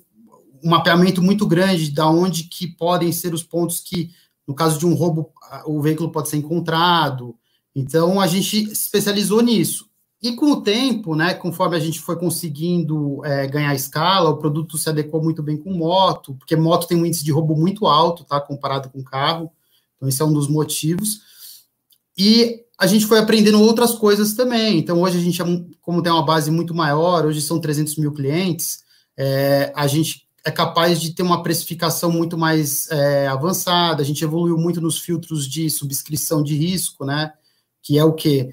um 0.61 0.71
mapeamento 0.71 1.23
muito 1.23 1.47
grande 1.47 1.89
de 1.89 2.01
onde 2.01 2.45
que 2.45 2.67
podem 2.67 3.13
ser 3.13 3.33
os 3.33 3.45
pontos 3.45 3.79
que, 3.79 4.11
no 4.45 4.57
caso 4.57 4.77
de 4.77 4.87
um 4.87 4.95
roubo, 4.95 5.31
o 5.67 5.81
veículo 5.81 6.11
pode 6.11 6.29
ser 6.29 6.39
encontrado. 6.39 7.37
Então, 7.75 8.21
a 8.21 8.27
gente 8.27 8.73
especializou 8.73 9.41
nisso. 9.41 9.89
E 10.27 10.35
com 10.35 10.51
o 10.51 10.61
tempo, 10.61 11.15
né, 11.15 11.35
conforme 11.35 11.77
a 11.77 11.79
gente 11.79 12.01
foi 12.01 12.17
conseguindo 12.17 13.25
é, 13.25 13.47
ganhar 13.47 13.73
escala, 13.77 14.31
o 14.31 14.37
produto 14.37 14.77
se 14.77 14.89
adequou 14.89 15.23
muito 15.23 15.41
bem 15.41 15.57
com 15.57 15.73
moto, 15.73 16.35
porque 16.35 16.57
moto 16.57 16.89
tem 16.89 17.01
um 17.01 17.07
índice 17.07 17.25
de 17.25 17.31
roubo 17.31 17.55
muito 17.55 17.87
alto, 17.87 18.25
tá, 18.25 18.41
comparado 18.41 18.89
com 18.89 19.05
carro. 19.05 19.53
Então, 19.95 20.09
esse 20.09 20.21
é 20.21 20.25
um 20.25 20.33
dos 20.33 20.49
motivos. 20.49 21.21
E 22.19 22.65
a 22.77 22.89
gente 22.89 23.07
foi 23.07 23.21
aprendendo 23.21 23.63
outras 23.63 23.93
coisas 23.93 24.35
também. 24.35 24.79
Então, 24.79 25.01
hoje 25.01 25.17
a 25.17 25.21
gente, 25.21 25.41
é 25.41 25.45
como 25.81 26.03
tem 26.03 26.11
uma 26.11 26.25
base 26.25 26.51
muito 26.51 26.75
maior, 26.75 27.25
hoje 27.25 27.41
são 27.41 27.61
300 27.61 27.97
mil 27.97 28.13
clientes, 28.13 28.81
é, 29.17 29.73
a 29.77 29.87
gente 29.87 30.27
é 30.45 30.51
capaz 30.51 31.01
de 31.01 31.13
ter 31.13 31.23
uma 31.23 31.41
precificação 31.41 32.11
muito 32.11 32.37
mais 32.37 32.91
é, 32.91 33.29
avançada. 33.29 34.03
A 34.03 34.05
gente 34.05 34.25
evoluiu 34.25 34.59
muito 34.59 34.81
nos 34.81 34.99
filtros 34.99 35.47
de 35.49 35.71
subscrição 35.71 36.43
de 36.43 36.57
risco, 36.57 37.05
né? 37.05 37.33
Que 37.81 37.97
é 37.97 38.05
o 38.05 38.13
que? 38.13 38.53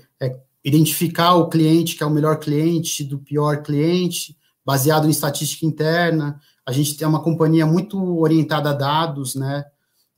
Identificar 0.64 1.36
o 1.36 1.50
cliente 1.50 1.96
que 1.96 2.04
é 2.04 2.06
o 2.06 2.12
melhor 2.12 2.40
cliente 2.40 3.04
do 3.04 3.20
pior 3.20 3.64
cliente, 3.64 4.38
baseado 4.66 5.08
em 5.08 5.12
estatística 5.12 5.66
interna. 5.66 6.40
A 6.66 6.72
gente 6.72 6.96
tem 6.96 7.08
uma 7.08 7.22
companhia 7.22 7.66
muito 7.66 8.20
orientada 8.20 8.70
a 8.70 8.74
dados, 8.74 9.36
né? 9.36 9.66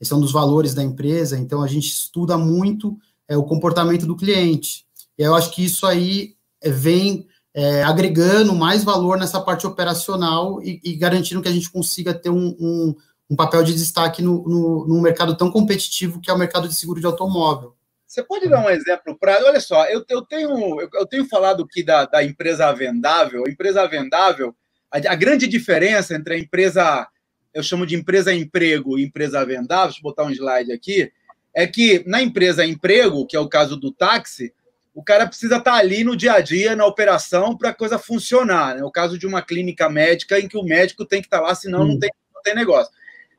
Esse 0.00 0.12
é 0.12 0.16
um 0.16 0.20
dos 0.20 0.32
valores 0.32 0.74
da 0.74 0.82
empresa, 0.82 1.38
então 1.38 1.62
a 1.62 1.66
gente 1.66 1.88
estuda 1.88 2.36
muito 2.36 2.96
é, 3.28 3.36
o 3.36 3.44
comportamento 3.44 4.06
do 4.06 4.16
cliente. 4.16 4.84
E 5.18 5.22
eu 5.22 5.34
acho 5.34 5.50
que 5.50 5.64
isso 5.64 5.86
aí 5.86 6.36
é, 6.62 6.70
vem 6.70 7.26
é, 7.54 7.82
agregando 7.82 8.54
mais 8.54 8.84
valor 8.84 9.18
nessa 9.18 9.40
parte 9.40 9.66
operacional 9.66 10.62
e, 10.62 10.80
e, 10.84 10.94
garantindo 10.94 11.40
que 11.40 11.48
a 11.48 11.52
gente 11.52 11.70
consiga 11.70 12.12
ter 12.12 12.28
um, 12.28 12.54
um, 12.60 12.94
um 13.30 13.36
papel 13.36 13.62
de 13.64 13.72
destaque 13.72 14.20
no, 14.20 14.46
no, 14.46 14.86
num 14.86 15.00
mercado 15.00 15.34
tão 15.36 15.50
competitivo 15.50 16.20
que 16.20 16.30
é 16.30 16.34
o 16.34 16.38
mercado 16.38 16.68
de 16.68 16.74
seguro 16.74 17.00
de 17.00 17.06
automóvel. 17.06 17.74
Você 18.06 18.22
pode 18.22 18.48
dar 18.48 18.64
um 18.64 18.70
exemplo 18.70 19.18
para. 19.18 19.44
Olha 19.44 19.60
só, 19.60 19.84
eu, 19.86 20.04
eu, 20.08 20.22
tenho, 20.22 20.80
eu, 20.80 21.06
tenho 21.06 21.26
falado 21.26 21.64
aqui 21.64 21.82
da, 21.82 22.04
da 22.04 22.22
empresa 22.22 22.72
vendável. 22.72 23.44
A 23.46 23.50
empresa 23.50 23.86
vendável, 23.86 24.54
a, 24.90 24.98
a, 24.98 25.14
grande 25.14 25.48
diferença 25.48 26.14
entre 26.14 26.34
a 26.34 26.38
empresa, 26.38 27.06
eu 27.52 27.62
chamo 27.62 27.84
de 27.84 27.96
empresa 27.96 28.32
emprego 28.32 28.98
e 28.98 29.04
empresa 29.04 29.44
vendável, 29.44 29.86
deixa 29.86 29.98
eu 29.98 30.04
botar 30.04 30.24
um 30.24 30.30
slide 30.30 30.72
aqui, 30.72 31.10
é 31.54 31.66
que 31.66 32.04
na 32.06 32.22
empresa 32.22 32.64
emprego, 32.64 33.26
que 33.26 33.36
é 33.36 33.40
o 33.40 33.48
caso 33.48 33.76
do 33.76 33.90
táxi, 33.90 34.52
o 34.94 35.02
cara 35.02 35.26
precisa 35.26 35.56
estar 35.56 35.74
ali 35.74 36.04
no 36.04 36.16
dia 36.16 36.34
a 36.34 36.40
dia, 36.40 36.76
na 36.76 36.86
operação, 36.86 37.56
para 37.56 37.70
a 37.70 37.74
coisa 37.74 37.98
funcionar. 37.98 38.76
Né? 38.76 38.84
O 38.84 38.90
caso 38.90 39.18
de 39.18 39.26
uma 39.26 39.42
clínica 39.42 39.90
médica 39.90 40.38
em 40.38 40.48
que 40.48 40.56
o 40.56 40.62
médico 40.62 41.04
tem 41.04 41.20
que 41.20 41.26
estar 41.26 41.40
lá, 41.40 41.54
senão 41.54 41.82
hum. 41.82 41.88
não, 41.88 41.98
tem, 41.98 42.10
não 42.34 42.42
tem 42.42 42.54
negócio. 42.54 42.92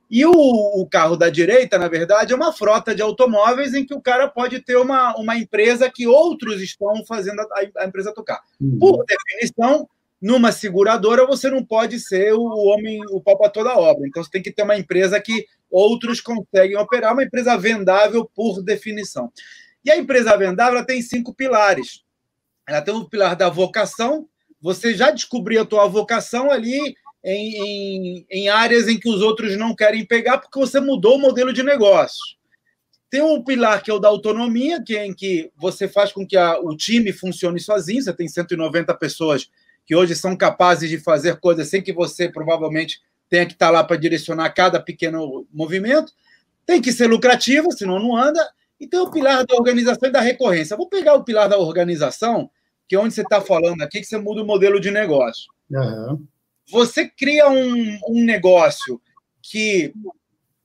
E 0.10 0.26
o, 0.26 0.32
o, 0.32 0.88
carro 0.88 1.18
da 1.18 1.30
direita, 1.30 1.78
na 1.78 1.88
verdade, 1.90 2.32
é 2.32 2.36
uma 2.36 2.54
frota 2.54 2.96
de 2.96 3.02
automóveis 3.02 3.74
em 3.74 3.86
que 3.86 3.94
o 3.94 4.02
cara 4.02 4.28
pode 4.28 4.62
ter 4.62 4.78
uma, 4.78 5.16
uma 5.18 5.38
empresa 5.38 5.92
que 5.92 6.08
outros 6.08 6.62
estão 6.62 7.06
fazendo 7.06 7.42
a, 7.42 7.84
a 7.84 7.86
empresa 7.86 8.14
tocar. 8.14 8.42
Uhum. 8.60 8.80
Por 8.80 9.06
definição, 9.06 9.88
numa 10.22 10.52
seguradora, 10.52 11.26
você 11.26 11.50
não 11.50 11.64
pode 11.64 12.00
ser 12.00 12.34
o 12.34 12.42
homem, 12.42 13.00
o 13.12 13.22
pau 13.22 13.38
para 13.38 13.50
toda 13.50 13.78
obra. 13.78 14.08
Então, 14.08 14.24
você 14.24 14.30
tem 14.30 14.42
que 14.42 14.52
ter 14.52 14.64
uma 14.64 14.78
empresa 14.78 15.20
que 15.20 15.46
outros 15.70 16.22
conseguem 16.22 16.78
operar, 16.78 17.14
uma 17.14 17.24
empresa 17.24 17.58
vendável 17.58 18.30
por 18.34 18.64
definição. 18.64 19.32
E 19.84 19.92
a 19.92 19.98
empresa 19.98 20.38
vendável 20.38 20.86
tem 20.86 21.02
cinco 21.02 21.34
pilares. 21.34 22.04
Ela 22.68 22.82
tem 22.82 22.94
o 22.94 23.08
pilar 23.10 23.36
da 23.36 23.50
vocação. 23.50 24.28
Você 24.62 24.94
já 24.94 25.12
descobriu 25.12 25.62
a 25.62 25.66
tua 25.66 25.88
vocação 25.88 26.50
ali 26.50 26.96
em, 27.24 27.58
em, 27.58 28.26
em 28.30 28.50
áreas 28.50 28.88
em 28.88 29.00
que 29.00 29.10
os 29.10 29.22
outros 29.22 29.58
não 29.58 29.76
querem 29.76 30.06
pegar 30.06 30.38
porque 30.38 30.60
você 30.60 30.80
mudou 30.80 31.16
o 31.16 31.20
modelo 31.20 31.52
de 31.52 31.64
negócio. 31.64 32.38
Tem 33.10 33.22
um 33.22 33.44
pilar 33.44 33.82
que 33.82 33.90
é 33.90 33.94
o 33.94 34.00
da 34.00 34.10
autonomia, 34.10 34.84
que 34.84 34.96
é 34.96 35.06
em 35.06 35.14
que 35.14 35.50
você 35.56 35.88
faz 35.88 36.12
com 36.12 36.26
que 36.26 36.36
a, 36.36 36.60
o 36.60 36.76
time 36.76 37.14
funcione 37.14 37.60
sozinho. 37.60 38.02
Você 38.02 38.14
tem 38.14 38.28
190 38.28 38.94
pessoas 38.96 39.50
que 39.86 39.96
hoje 39.96 40.14
são 40.16 40.36
capazes 40.36 40.90
de 40.90 41.00
fazer 41.00 41.40
coisas 41.40 41.70
sem 41.70 41.82
que 41.82 41.94
você 41.94 42.30
provavelmente 42.30 43.02
tenha 43.30 43.46
que 43.46 43.54
estar 43.54 43.70
lá 43.70 43.84
para 43.84 43.96
direcionar 43.96 44.50
cada 44.54 44.80
pequeno 44.80 45.48
movimento. 45.52 46.12
Tem 46.66 46.82
que 46.82 46.92
ser 46.92 47.08
lucrativo, 47.08 47.72
senão 47.72 47.98
não 47.98 48.16
anda. 48.16 48.46
E 48.80 48.86
tem 48.86 49.00
o 49.00 49.10
pilar 49.10 49.46
da 49.46 49.56
organização 49.56 50.10
e 50.10 50.12
da 50.12 50.20
recorrência. 50.20 50.78
Vou 50.78 50.90
pegar 50.90 51.14
o 51.16 51.24
pilar 51.24 51.48
da 51.48 51.58
organização, 51.58 52.50
que 52.88 52.96
é 52.96 53.00
onde 53.00 53.14
você 53.14 53.22
está 53.22 53.40
falando 53.40 53.82
aqui, 53.82 54.02
que 54.02 54.06
você 54.06 54.18
muda 54.18 54.44
o 54.44 54.46
modelo 54.46 54.80
de 54.80 54.92
negócio. 54.92 55.50
Uhum. 55.72 56.26
Você 56.70 57.08
cria 57.08 57.50
um, 57.50 58.00
um 58.10 58.24
negócio 58.24 59.02
que 59.42 59.94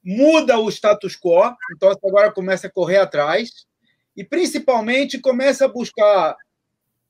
muda 0.05 0.59
o 0.59 0.69
status 0.69 1.17
quo, 1.17 1.55
então 1.75 1.89
você 1.91 2.07
agora 2.07 2.33
começa 2.33 2.67
a 2.67 2.71
correr 2.71 2.99
atrás 2.99 3.67
e 4.17 4.25
principalmente 4.25 5.19
começa 5.19 5.65
a 5.65 5.69
buscar 5.69 6.37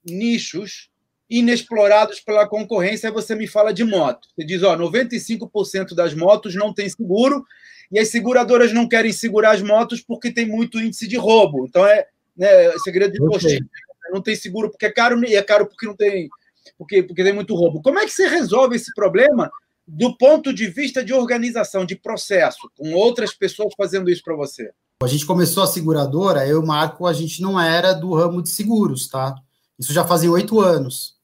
nichos 0.05 0.91
inexplorados 1.29 2.21
pela 2.21 2.47
concorrência. 2.47 3.09
Aí 3.09 3.15
você 3.15 3.35
me 3.35 3.47
fala 3.47 3.73
de 3.73 3.83
moto. 3.85 4.29
Você 4.37 4.45
diz, 4.45 4.63
ó, 4.63 4.77
95% 4.77 5.95
das 5.95 6.13
motos 6.13 6.55
não 6.55 6.75
tem 6.75 6.89
seguro 6.89 7.45
e 7.91 7.99
as 7.99 8.09
seguradoras 8.09 8.73
não 8.73 8.87
querem 8.87 9.13
segurar 9.13 9.53
as 9.53 9.63
motos 9.63 10.03
porque 10.03 10.31
tem 10.31 10.47
muito 10.47 10.79
índice 10.79 11.09
de 11.09 11.17
roubo. 11.17 11.67
Então 11.67 11.87
é 11.87 12.07
né, 12.37 12.73
segredo 12.85 13.13
de 13.13 13.19
postinho. 13.19 13.67
Não 14.11 14.21
tem 14.21 14.37
seguro 14.37 14.71
porque 14.71 14.87
é 14.87 14.91
caro 14.91 15.25
e 15.25 15.35
é 15.35 15.43
caro 15.43 15.67
porque 15.67 15.87
não 15.87 15.97
tem 15.97 16.29
porque, 16.77 17.03
porque 17.03 17.25
tem 17.25 17.33
muito 17.33 17.55
roubo. 17.55 17.83
Como 17.83 17.99
é 17.99 18.05
que 18.05 18.13
você 18.13 18.29
resolve 18.29 18.77
esse 18.77 18.93
problema 18.95 19.51
do 19.87 20.17
ponto 20.17 20.53
de 20.53 20.69
vista 20.69 21.05
de 21.05 21.13
organização, 21.13 21.85
de 21.85 21.97
processo, 21.97 22.71
com 22.77 22.93
outras 22.95 23.35
pessoas 23.35 23.75
fazendo 23.77 24.11
isso 24.11 24.23
para 24.23 24.37
você? 24.37 24.71
A 25.03 25.07
gente 25.09 25.27
começou 25.27 25.63
a 25.63 25.67
seguradora, 25.67 26.47
eu 26.47 26.65
Marco, 26.65 27.07
a 27.07 27.13
gente 27.13 27.43
não 27.43 27.61
era 27.61 27.93
do 27.93 28.15
ramo 28.15 28.41
de 28.41 28.49
seguros, 28.49 29.09
tá? 29.09 29.35
Isso 29.79 29.93
já 29.93 30.05
fazia 30.05 30.31
oito 30.31 30.61
anos. 30.61 31.17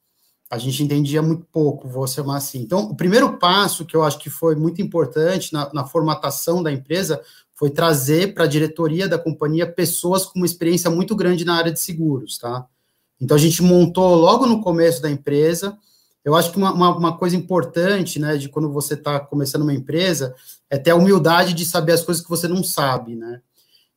A 0.49 0.57
gente 0.57 0.83
entendia 0.83 1.21
muito 1.21 1.45
pouco, 1.51 1.87
vou 1.87 2.05
chamar 2.07 2.37
assim. 2.37 2.59
Então, 2.59 2.81
o 2.81 2.95
primeiro 2.95 3.37
passo 3.37 3.85
que 3.85 3.95
eu 3.95 4.03
acho 4.03 4.17
que 4.17 4.29
foi 4.29 4.55
muito 4.55 4.81
importante 4.81 5.53
na, 5.53 5.71
na 5.71 5.85
formatação 5.85 6.61
da 6.61 6.71
empresa 6.71 7.21
foi 7.53 7.69
trazer 7.69 8.33
para 8.33 8.45
a 8.45 8.47
diretoria 8.47 9.07
da 9.07 9.19
companhia 9.19 9.71
pessoas 9.71 10.25
com 10.25 10.39
uma 10.39 10.45
experiência 10.45 10.89
muito 10.89 11.15
grande 11.15 11.45
na 11.45 11.55
área 11.55 11.71
de 11.71 11.79
seguros, 11.79 12.37
tá? 12.37 12.65
Então, 13.19 13.35
a 13.35 13.39
gente 13.39 13.61
montou 13.61 14.15
logo 14.15 14.45
no 14.45 14.61
começo 14.61 15.01
da 15.01 15.09
empresa 15.09 15.77
eu 16.23 16.35
acho 16.35 16.51
que 16.51 16.57
uma, 16.57 16.73
uma, 16.73 16.97
uma 16.97 17.17
coisa 17.17 17.35
importante, 17.35 18.19
né, 18.19 18.37
de 18.37 18.49
quando 18.49 18.71
você 18.71 18.93
está 18.93 19.19
começando 19.19 19.63
uma 19.63 19.73
empresa, 19.73 20.35
é 20.69 20.77
ter 20.77 20.91
a 20.91 20.95
humildade 20.95 21.53
de 21.53 21.65
saber 21.65 21.93
as 21.93 22.03
coisas 22.03 22.23
que 22.23 22.29
você 22.29 22.47
não 22.47 22.63
sabe, 22.63 23.15
né? 23.15 23.41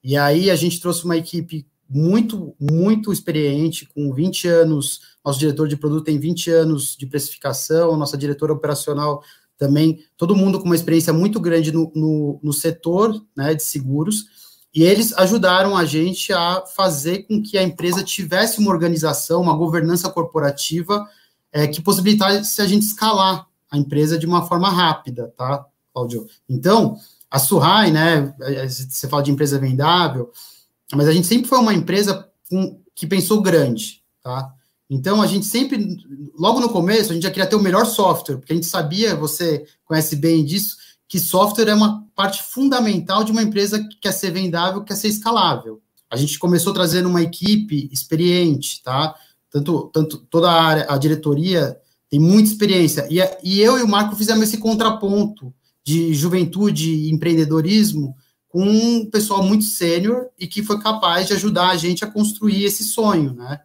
E 0.02 0.17
aí 0.17 0.50
a 0.50 0.57
gente 0.57 0.81
trouxe 0.81 1.05
uma 1.05 1.17
equipe 1.17 1.67
muito, 1.88 2.55
muito 2.59 3.12
experiente, 3.12 3.87
com 3.87 4.12
20 4.12 4.49
anos, 4.49 5.00
nosso 5.25 5.38
diretor 5.38 5.69
de 5.69 5.76
produto 5.76 6.05
tem 6.05 6.19
20 6.19 6.50
anos 6.50 6.97
de 6.97 7.07
precificação, 7.07 7.97
nossa 7.97 8.17
diretora 8.17 8.52
operacional 8.52 9.23
também, 9.59 10.02
todo 10.17 10.35
mundo 10.35 10.59
com 10.59 10.64
uma 10.64 10.75
experiência 10.75 11.12
muito 11.12 11.38
grande 11.38 11.71
no, 11.71 11.93
no, 11.95 12.41
no 12.43 12.52
setor 12.52 13.23
né, 13.37 13.55
de 13.55 13.62
seguros, 13.62 14.25
e 14.75 14.83
eles 14.83 15.12
ajudaram 15.12 15.76
a 15.76 15.85
gente 15.85 16.33
a 16.33 16.64
fazer 16.67 17.25
com 17.25 17.43
que 17.43 17.59
a 17.59 17.62
empresa 17.62 18.02
tivesse 18.02 18.59
uma 18.59 18.71
organização, 18.71 19.43
uma 19.43 19.57
governança 19.57 20.09
corporativa 20.09 21.07
é, 21.52 21.67
que 21.67 21.83
possibilitasse 21.83 22.62
a 22.62 22.67
gente 22.67 22.83
escalar 22.83 23.47
a 23.71 23.76
empresa 23.76 24.19
de 24.19 24.25
uma 24.25 24.47
forma 24.47 24.71
rápida, 24.71 25.33
tá, 25.37 25.67
Claudio? 25.93 26.26
Então, 26.49 26.97
a 27.31 27.38
Surrai, 27.38 27.91
né, 27.91 28.35
você 28.67 29.09
fala 29.09 29.23
de 29.23 29.31
empresa 29.31 29.59
vendável, 29.59 30.31
mas 30.95 31.07
a 31.07 31.12
gente 31.12 31.26
sempre 31.26 31.49
foi 31.49 31.59
uma 31.59 31.75
empresa 31.75 32.29
com, 32.49 32.81
que 32.95 33.07
pensou 33.07 33.43
grande, 33.43 34.02
tá? 34.23 34.52
Então, 34.88 35.23
a 35.23 35.26
gente 35.26 35.47
sempre, 35.47 35.97
logo 36.38 36.61
no 36.61 36.69
começo, 36.69 37.11
a 37.11 37.14
gente 37.14 37.23
já 37.23 37.31
queria 37.31 37.49
ter 37.49 37.57
o 37.57 37.62
melhor 37.62 37.87
software, 37.87 38.37
porque 38.37 38.52
a 38.52 38.57
gente 38.57 38.67
sabia, 38.67 39.17
você 39.17 39.64
conhece 39.87 40.17
bem 40.17 40.45
disso, 40.45 40.76
que 41.12 41.21
software 41.21 41.69
é 41.69 41.75
uma 41.75 42.09
parte 42.14 42.42
fundamental 42.42 43.23
de 43.23 43.33
uma 43.33 43.42
empresa 43.42 43.87
que 43.87 43.97
quer 44.00 44.12
ser 44.12 44.31
vendável, 44.31 44.83
quer 44.83 44.95
ser 44.95 45.09
escalável. 45.09 45.83
A 46.11 46.16
gente 46.16 46.38
começou 46.38 46.73
trazendo 46.73 47.07
uma 47.07 47.21
equipe 47.21 47.87
experiente, 47.92 48.83
tá? 48.83 49.14
tanto, 49.50 49.90
tanto 49.92 50.16
toda 50.16 50.50
a 50.50 50.62
área, 50.62 50.87
a 50.88 50.97
diretoria 50.97 51.78
tem 52.09 52.19
muita 52.19 52.49
experiência. 52.49 53.07
E, 53.11 53.19
e 53.45 53.61
eu 53.61 53.78
e 53.78 53.83
o 53.83 53.88
Marco 53.88 54.16
fizemos 54.16 54.45
esse 54.45 54.57
contraponto 54.57 55.52
de 55.85 56.14
juventude 56.14 56.90
e 56.90 57.11
empreendedorismo 57.11 58.16
com 58.49 58.62
um 58.62 59.04
pessoal 59.11 59.42
muito 59.42 59.64
sênior 59.64 60.31
e 60.38 60.47
que 60.47 60.62
foi 60.62 60.81
capaz 60.81 61.26
de 61.26 61.35
ajudar 61.35 61.73
a 61.73 61.76
gente 61.76 62.02
a 62.02 62.11
construir 62.11 62.64
esse 62.64 62.85
sonho, 62.85 63.35
né? 63.35 63.61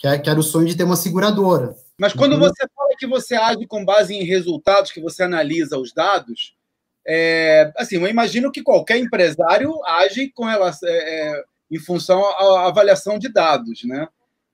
Que, 0.00 0.08
é, 0.08 0.18
que 0.18 0.28
era 0.28 0.40
o 0.40 0.42
sonho 0.42 0.66
de 0.66 0.74
ter 0.76 0.82
uma 0.82 0.96
seguradora. 0.96 1.76
Mas 1.96 2.12
quando 2.12 2.34
então, 2.34 2.48
você 2.48 2.66
fala 2.74 2.96
que 2.98 3.06
você 3.06 3.36
age 3.36 3.68
com 3.68 3.84
base 3.84 4.12
em 4.16 4.24
resultados, 4.24 4.90
que 4.90 5.00
você 5.00 5.22
analisa 5.22 5.78
os 5.78 5.92
dados, 5.92 6.57
é, 7.08 7.72
assim, 7.76 7.96
eu 7.96 8.06
imagino 8.06 8.52
que 8.52 8.62
qualquer 8.62 8.98
empresário 8.98 9.72
age 9.86 10.30
com 10.34 10.44
relação, 10.44 10.88
é, 10.88 10.92
é 10.92 11.44
em 11.70 11.78
função 11.78 12.22
à 12.24 12.66
avaliação 12.66 13.18
de 13.18 13.32
dados, 13.32 13.84
né? 13.84 14.06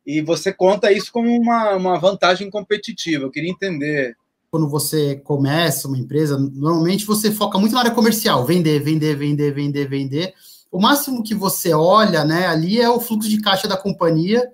e 0.07 0.21
você 0.21 0.53
conta 0.53 0.93
isso 0.93 1.11
como 1.11 1.29
uma, 1.31 1.75
uma 1.75 1.99
vantagem 1.99 2.51
competitiva. 2.51 3.25
Eu 3.25 3.31
queria 3.31 3.51
entender. 3.51 4.15
Quando 4.51 4.69
você 4.69 5.17
começa 5.17 5.89
uma 5.89 5.99
empresa, 5.99 6.39
normalmente 6.39 7.07
você 7.07 7.33
foca 7.33 7.59
muito 7.59 7.73
na 7.73 7.81
área 7.81 7.91
comercial, 7.91 8.45
vender, 8.45 8.81
vender, 8.81 9.17
vender, 9.17 9.53
vender, 9.53 9.89
vender. 9.89 10.35
O 10.71 10.81
máximo 10.81 11.23
que 11.23 11.35
você 11.35 11.73
olha, 11.73 12.25
né, 12.25 12.47
ali 12.47 12.81
é 12.81 12.89
o 12.89 13.01
fluxo 13.01 13.29
de 13.29 13.41
caixa 13.41 13.67
da 13.67 13.77
companhia, 13.77 14.47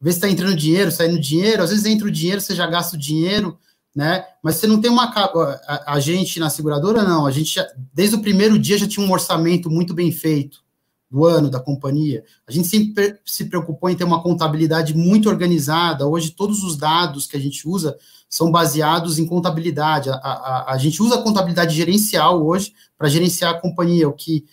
ver 0.00 0.12
se 0.12 0.18
está 0.18 0.28
entrando 0.28 0.54
dinheiro, 0.54 0.92
saindo 0.92 1.18
dinheiro. 1.18 1.62
Às 1.62 1.70
vezes 1.70 1.86
entra 1.86 2.06
o 2.06 2.10
dinheiro, 2.10 2.40
você 2.40 2.54
já 2.54 2.66
gasta 2.66 2.96
o 2.96 3.00
dinheiro, 3.00 3.58
né? 3.98 4.24
Mas 4.40 4.54
você 4.54 4.68
não 4.68 4.80
tem 4.80 4.88
uma 4.88 5.12
a, 5.12 5.94
a 5.94 5.98
gente 5.98 6.38
na 6.38 6.48
seguradora 6.48 7.02
não. 7.02 7.26
A 7.26 7.32
gente 7.32 7.56
já, 7.56 7.66
desde 7.92 8.14
o 8.14 8.22
primeiro 8.22 8.56
dia 8.56 8.78
já 8.78 8.86
tinha 8.86 9.04
um 9.04 9.10
orçamento 9.10 9.68
muito 9.68 9.92
bem 9.92 10.12
feito 10.12 10.62
do 11.10 11.24
ano 11.24 11.50
da 11.50 11.58
companhia. 11.58 12.22
A 12.46 12.52
gente 12.52 12.68
sempre 12.68 13.18
se 13.26 13.46
preocupou 13.46 13.90
em 13.90 13.96
ter 13.96 14.04
uma 14.04 14.22
contabilidade 14.22 14.96
muito 14.96 15.28
organizada. 15.28 16.06
Hoje, 16.06 16.30
todos 16.30 16.62
os 16.62 16.76
dados 16.76 17.26
que 17.26 17.36
a 17.36 17.40
gente 17.40 17.66
usa 17.66 17.98
são 18.30 18.52
baseados 18.52 19.18
em 19.18 19.26
contabilidade. 19.26 20.10
A, 20.10 20.14
a, 20.14 20.74
a 20.74 20.78
gente 20.78 21.02
usa 21.02 21.16
a 21.16 21.22
contabilidade 21.22 21.74
gerencial 21.74 22.46
hoje 22.46 22.72
para 22.96 23.08
gerenciar 23.08 23.54
a 23.54 23.60
companhia, 23.60 24.08
o 24.08 24.12
que 24.12 24.44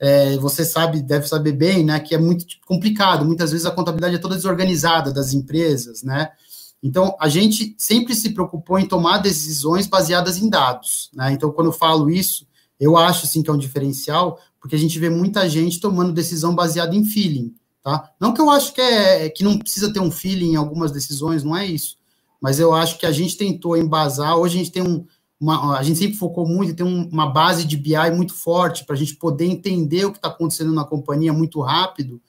é, 0.00 0.38
você 0.38 0.64
sabe, 0.64 1.02
deve 1.02 1.28
saber 1.28 1.52
bem, 1.52 1.84
né, 1.84 2.00
que 2.00 2.14
é 2.14 2.18
muito 2.18 2.46
complicado. 2.66 3.26
Muitas 3.26 3.52
vezes 3.52 3.66
a 3.66 3.70
contabilidade 3.70 4.14
é 4.14 4.18
toda 4.18 4.34
desorganizada 4.34 5.12
das 5.12 5.34
empresas, 5.34 6.02
né? 6.02 6.30
Então, 6.86 7.16
a 7.18 7.30
gente 7.30 7.74
sempre 7.78 8.14
se 8.14 8.34
preocupou 8.34 8.78
em 8.78 8.86
tomar 8.86 9.16
decisões 9.16 9.86
baseadas 9.86 10.36
em 10.36 10.50
dados, 10.50 11.08
né? 11.14 11.32
Então, 11.32 11.50
quando 11.50 11.68
eu 11.68 11.72
falo 11.72 12.10
isso, 12.10 12.46
eu 12.78 12.98
acho, 12.98 13.26
sim, 13.26 13.42
que 13.42 13.48
é 13.48 13.52
um 13.54 13.58
diferencial, 13.58 14.38
porque 14.60 14.76
a 14.76 14.78
gente 14.78 14.98
vê 14.98 15.08
muita 15.08 15.48
gente 15.48 15.80
tomando 15.80 16.12
decisão 16.12 16.54
baseada 16.54 16.94
em 16.94 17.02
feeling, 17.02 17.54
tá? 17.82 18.10
Não 18.20 18.34
que 18.34 18.40
eu 18.40 18.50
acho 18.50 18.74
que 18.74 18.82
é 18.82 19.30
que 19.30 19.42
não 19.42 19.58
precisa 19.58 19.90
ter 19.94 19.98
um 19.98 20.10
feeling 20.10 20.52
em 20.52 20.56
algumas 20.56 20.92
decisões, 20.92 21.42
não 21.42 21.56
é 21.56 21.66
isso. 21.66 21.96
Mas 22.38 22.60
eu 22.60 22.74
acho 22.74 22.98
que 22.98 23.06
a 23.06 23.12
gente 23.12 23.38
tentou 23.38 23.78
embasar, 23.78 24.36
hoje 24.36 24.56
a 24.56 24.58
gente 24.58 24.72
tem 24.72 24.82
um, 24.82 25.06
uma, 25.40 25.78
a 25.78 25.82
gente 25.82 25.98
sempre 25.98 26.18
focou 26.18 26.46
muito 26.46 26.72
em 26.72 26.74
ter 26.74 26.82
um, 26.82 27.08
uma 27.08 27.30
base 27.30 27.64
de 27.64 27.78
BI 27.78 28.10
muito 28.14 28.34
forte 28.34 28.84
para 28.84 28.94
a 28.94 28.98
gente 28.98 29.16
poder 29.16 29.46
entender 29.46 30.04
o 30.04 30.12
que 30.12 30.18
está 30.18 30.28
acontecendo 30.28 30.74
na 30.74 30.84
companhia 30.84 31.32
muito 31.32 31.62
rápido 31.62 32.20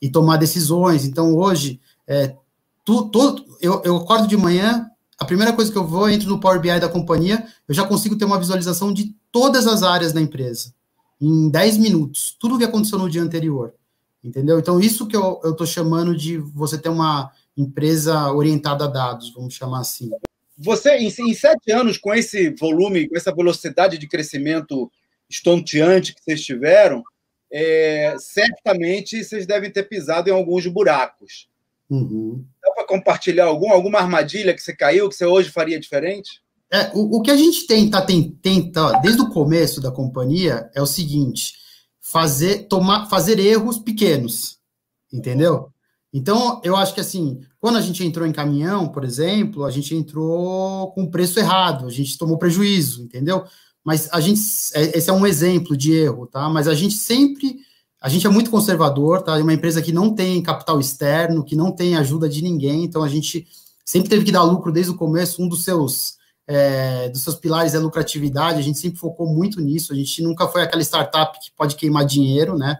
e 0.00 0.08
tomar 0.08 0.36
decisões. 0.36 1.04
Então, 1.04 1.34
hoje, 1.34 1.80
é, 2.06 2.36
tu, 2.84 3.08
tu, 3.08 3.44
eu, 3.60 3.82
eu 3.84 3.96
acordo 3.96 4.26
de 4.28 4.36
manhã, 4.36 4.90
a 5.18 5.24
primeira 5.24 5.52
coisa 5.52 5.70
que 5.70 5.78
eu 5.78 5.86
vou, 5.86 6.08
eu 6.08 6.14
entro 6.14 6.28
no 6.28 6.40
Power 6.40 6.60
BI 6.60 6.80
da 6.80 6.88
companhia, 6.88 7.46
eu 7.66 7.74
já 7.74 7.86
consigo 7.86 8.16
ter 8.16 8.24
uma 8.24 8.38
visualização 8.38 8.92
de 8.92 9.14
todas 9.32 9.66
as 9.66 9.82
áreas 9.82 10.12
da 10.12 10.20
empresa 10.20 10.74
em 11.20 11.48
10 11.48 11.78
minutos, 11.78 12.36
tudo 12.38 12.56
o 12.56 12.58
que 12.58 12.64
aconteceu 12.64 12.98
no 12.98 13.08
dia 13.08 13.22
anterior, 13.22 13.74
entendeu? 14.22 14.58
Então, 14.58 14.80
isso 14.80 15.06
que 15.06 15.16
eu 15.16 15.40
estou 15.44 15.66
chamando 15.66 16.16
de 16.16 16.36
você 16.36 16.76
ter 16.76 16.88
uma 16.88 17.32
empresa 17.56 18.32
orientada 18.32 18.84
a 18.84 18.88
dados, 18.88 19.32
vamos 19.32 19.54
chamar 19.54 19.80
assim. 19.80 20.10
Você, 20.56 20.96
em, 20.96 21.08
em 21.08 21.34
sete 21.34 21.72
anos, 21.72 21.98
com 21.98 22.12
esse 22.12 22.50
volume, 22.50 23.08
com 23.08 23.16
essa 23.16 23.34
velocidade 23.34 23.98
de 23.98 24.08
crescimento 24.08 24.90
estonteante 25.28 26.14
que 26.14 26.22
vocês 26.22 26.44
tiveram, 26.44 27.02
é, 27.50 28.16
certamente 28.18 29.22
vocês 29.22 29.46
devem 29.46 29.70
ter 29.70 29.84
pisado 29.84 30.28
em 30.28 30.32
alguns 30.32 30.66
buracos. 30.66 31.48
Uhum. 31.88 32.44
Para 32.74 32.86
compartilhar 32.86 33.46
algum, 33.46 33.70
alguma 33.70 33.98
armadilha 33.98 34.54
que 34.54 34.60
você 34.60 34.74
caiu, 34.74 35.08
que 35.08 35.14
você 35.14 35.24
hoje 35.24 35.50
faria 35.50 35.78
diferente? 35.78 36.42
É, 36.72 36.90
o, 36.94 37.18
o, 37.18 37.22
que 37.22 37.30
a 37.30 37.36
gente 37.36 37.66
tenta, 37.66 38.04
tenta, 38.42 38.98
desde 39.00 39.22
o 39.22 39.30
começo 39.30 39.80
da 39.80 39.92
companhia, 39.92 40.68
é 40.74 40.82
o 40.82 40.86
seguinte: 40.86 41.54
fazer, 42.00 42.66
tomar, 42.66 43.06
fazer 43.08 43.38
erros 43.38 43.78
pequenos, 43.78 44.58
entendeu? 45.12 45.70
Então, 46.12 46.60
eu 46.64 46.76
acho 46.76 46.94
que 46.94 47.00
assim, 47.00 47.40
quando 47.60 47.76
a 47.76 47.80
gente 47.80 48.04
entrou 48.04 48.26
em 48.26 48.32
caminhão, 48.32 48.88
por 48.88 49.04
exemplo, 49.04 49.64
a 49.64 49.70
gente 49.70 49.94
entrou 49.94 50.92
com 50.92 51.10
preço 51.10 51.38
errado, 51.38 51.86
a 51.86 51.90
gente 51.90 52.18
tomou 52.18 52.38
prejuízo, 52.38 53.02
entendeu? 53.02 53.44
Mas 53.84 54.08
a 54.12 54.20
gente, 54.20 54.40
é, 54.74 54.96
esse 54.98 55.10
é 55.10 55.12
um 55.12 55.26
exemplo 55.26 55.76
de 55.76 55.92
erro, 55.92 56.26
tá? 56.26 56.48
Mas 56.48 56.68
a 56.68 56.74
gente 56.74 56.94
sempre 56.94 57.58
a 58.04 58.08
gente 58.10 58.26
é 58.26 58.30
muito 58.30 58.50
conservador, 58.50 59.22
tá? 59.22 59.38
É 59.38 59.42
uma 59.42 59.54
empresa 59.54 59.80
que 59.80 59.90
não 59.90 60.14
tem 60.14 60.42
capital 60.42 60.78
externo, 60.78 61.42
que 61.42 61.56
não 61.56 61.72
tem 61.72 61.96
ajuda 61.96 62.28
de 62.28 62.42
ninguém, 62.42 62.84
então 62.84 63.02
a 63.02 63.08
gente 63.08 63.46
sempre 63.82 64.10
teve 64.10 64.26
que 64.26 64.30
dar 64.30 64.42
lucro 64.42 64.70
desde 64.70 64.92
o 64.92 64.94
começo. 64.94 65.42
Um 65.42 65.48
dos 65.48 65.64
seus 65.64 66.16
é, 66.46 67.08
dos 67.08 67.22
seus 67.22 67.36
pilares 67.36 67.72
é 67.72 67.78
lucratividade, 67.78 68.58
a 68.58 68.62
gente 68.62 68.78
sempre 68.78 68.98
focou 68.98 69.26
muito 69.26 69.58
nisso, 69.58 69.90
a 69.90 69.96
gente 69.96 70.22
nunca 70.22 70.46
foi 70.46 70.60
aquela 70.60 70.82
startup 70.82 71.38
que 71.40 71.50
pode 71.56 71.76
queimar 71.76 72.04
dinheiro, 72.04 72.58
né? 72.58 72.76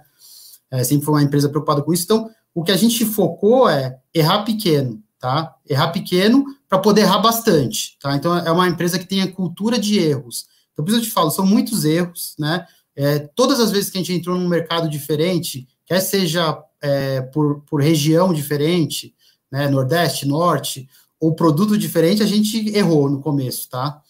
É, 0.71 0.85
sempre 0.85 1.07
foi 1.07 1.14
uma 1.14 1.23
empresa 1.23 1.49
preocupada 1.49 1.81
com 1.81 1.95
isso. 1.95 2.04
Então, 2.04 2.28
o 2.54 2.62
que 2.62 2.71
a 2.71 2.76
gente 2.76 3.07
focou 3.07 3.66
é 3.66 3.97
errar 4.12 4.43
pequeno, 4.43 5.02
tá? 5.19 5.54
Errar 5.66 5.88
pequeno 5.88 6.45
para 6.69 6.78
poder 6.81 7.00
errar 7.00 7.21
bastante, 7.21 7.97
tá? 7.99 8.14
Então, 8.14 8.37
é 8.37 8.52
uma 8.52 8.69
empresa 8.69 8.99
que 8.99 9.07
tem 9.07 9.23
a 9.23 9.33
cultura 9.33 9.78
de 9.78 9.99
erros. 9.99 10.45
Então, 10.75 10.85
por 10.85 10.90
isso 10.90 11.00
eu 11.00 11.04
te 11.04 11.11
falo, 11.11 11.31
são 11.31 11.47
muitos 11.47 11.87
erros, 11.87 12.35
né? 12.38 12.66
É, 12.96 13.18
todas 13.18 13.60
as 13.60 13.70
vezes 13.70 13.90
que 13.90 13.98
a 13.98 14.00
gente 14.00 14.12
entrou 14.12 14.38
num 14.38 14.48
mercado 14.48 14.88
diferente, 14.88 15.66
quer 15.84 16.00
seja 16.00 16.62
é, 16.80 17.22
por, 17.22 17.60
por 17.62 17.80
região 17.80 18.32
diferente, 18.32 19.14
né, 19.50 19.68
Nordeste, 19.68 20.26
Norte, 20.26 20.88
ou 21.18 21.34
produto 21.34 21.78
diferente, 21.78 22.22
a 22.22 22.26
gente 22.26 22.76
errou 22.76 23.08
no 23.08 23.20
começo, 23.20 23.68
tá? 23.68 24.00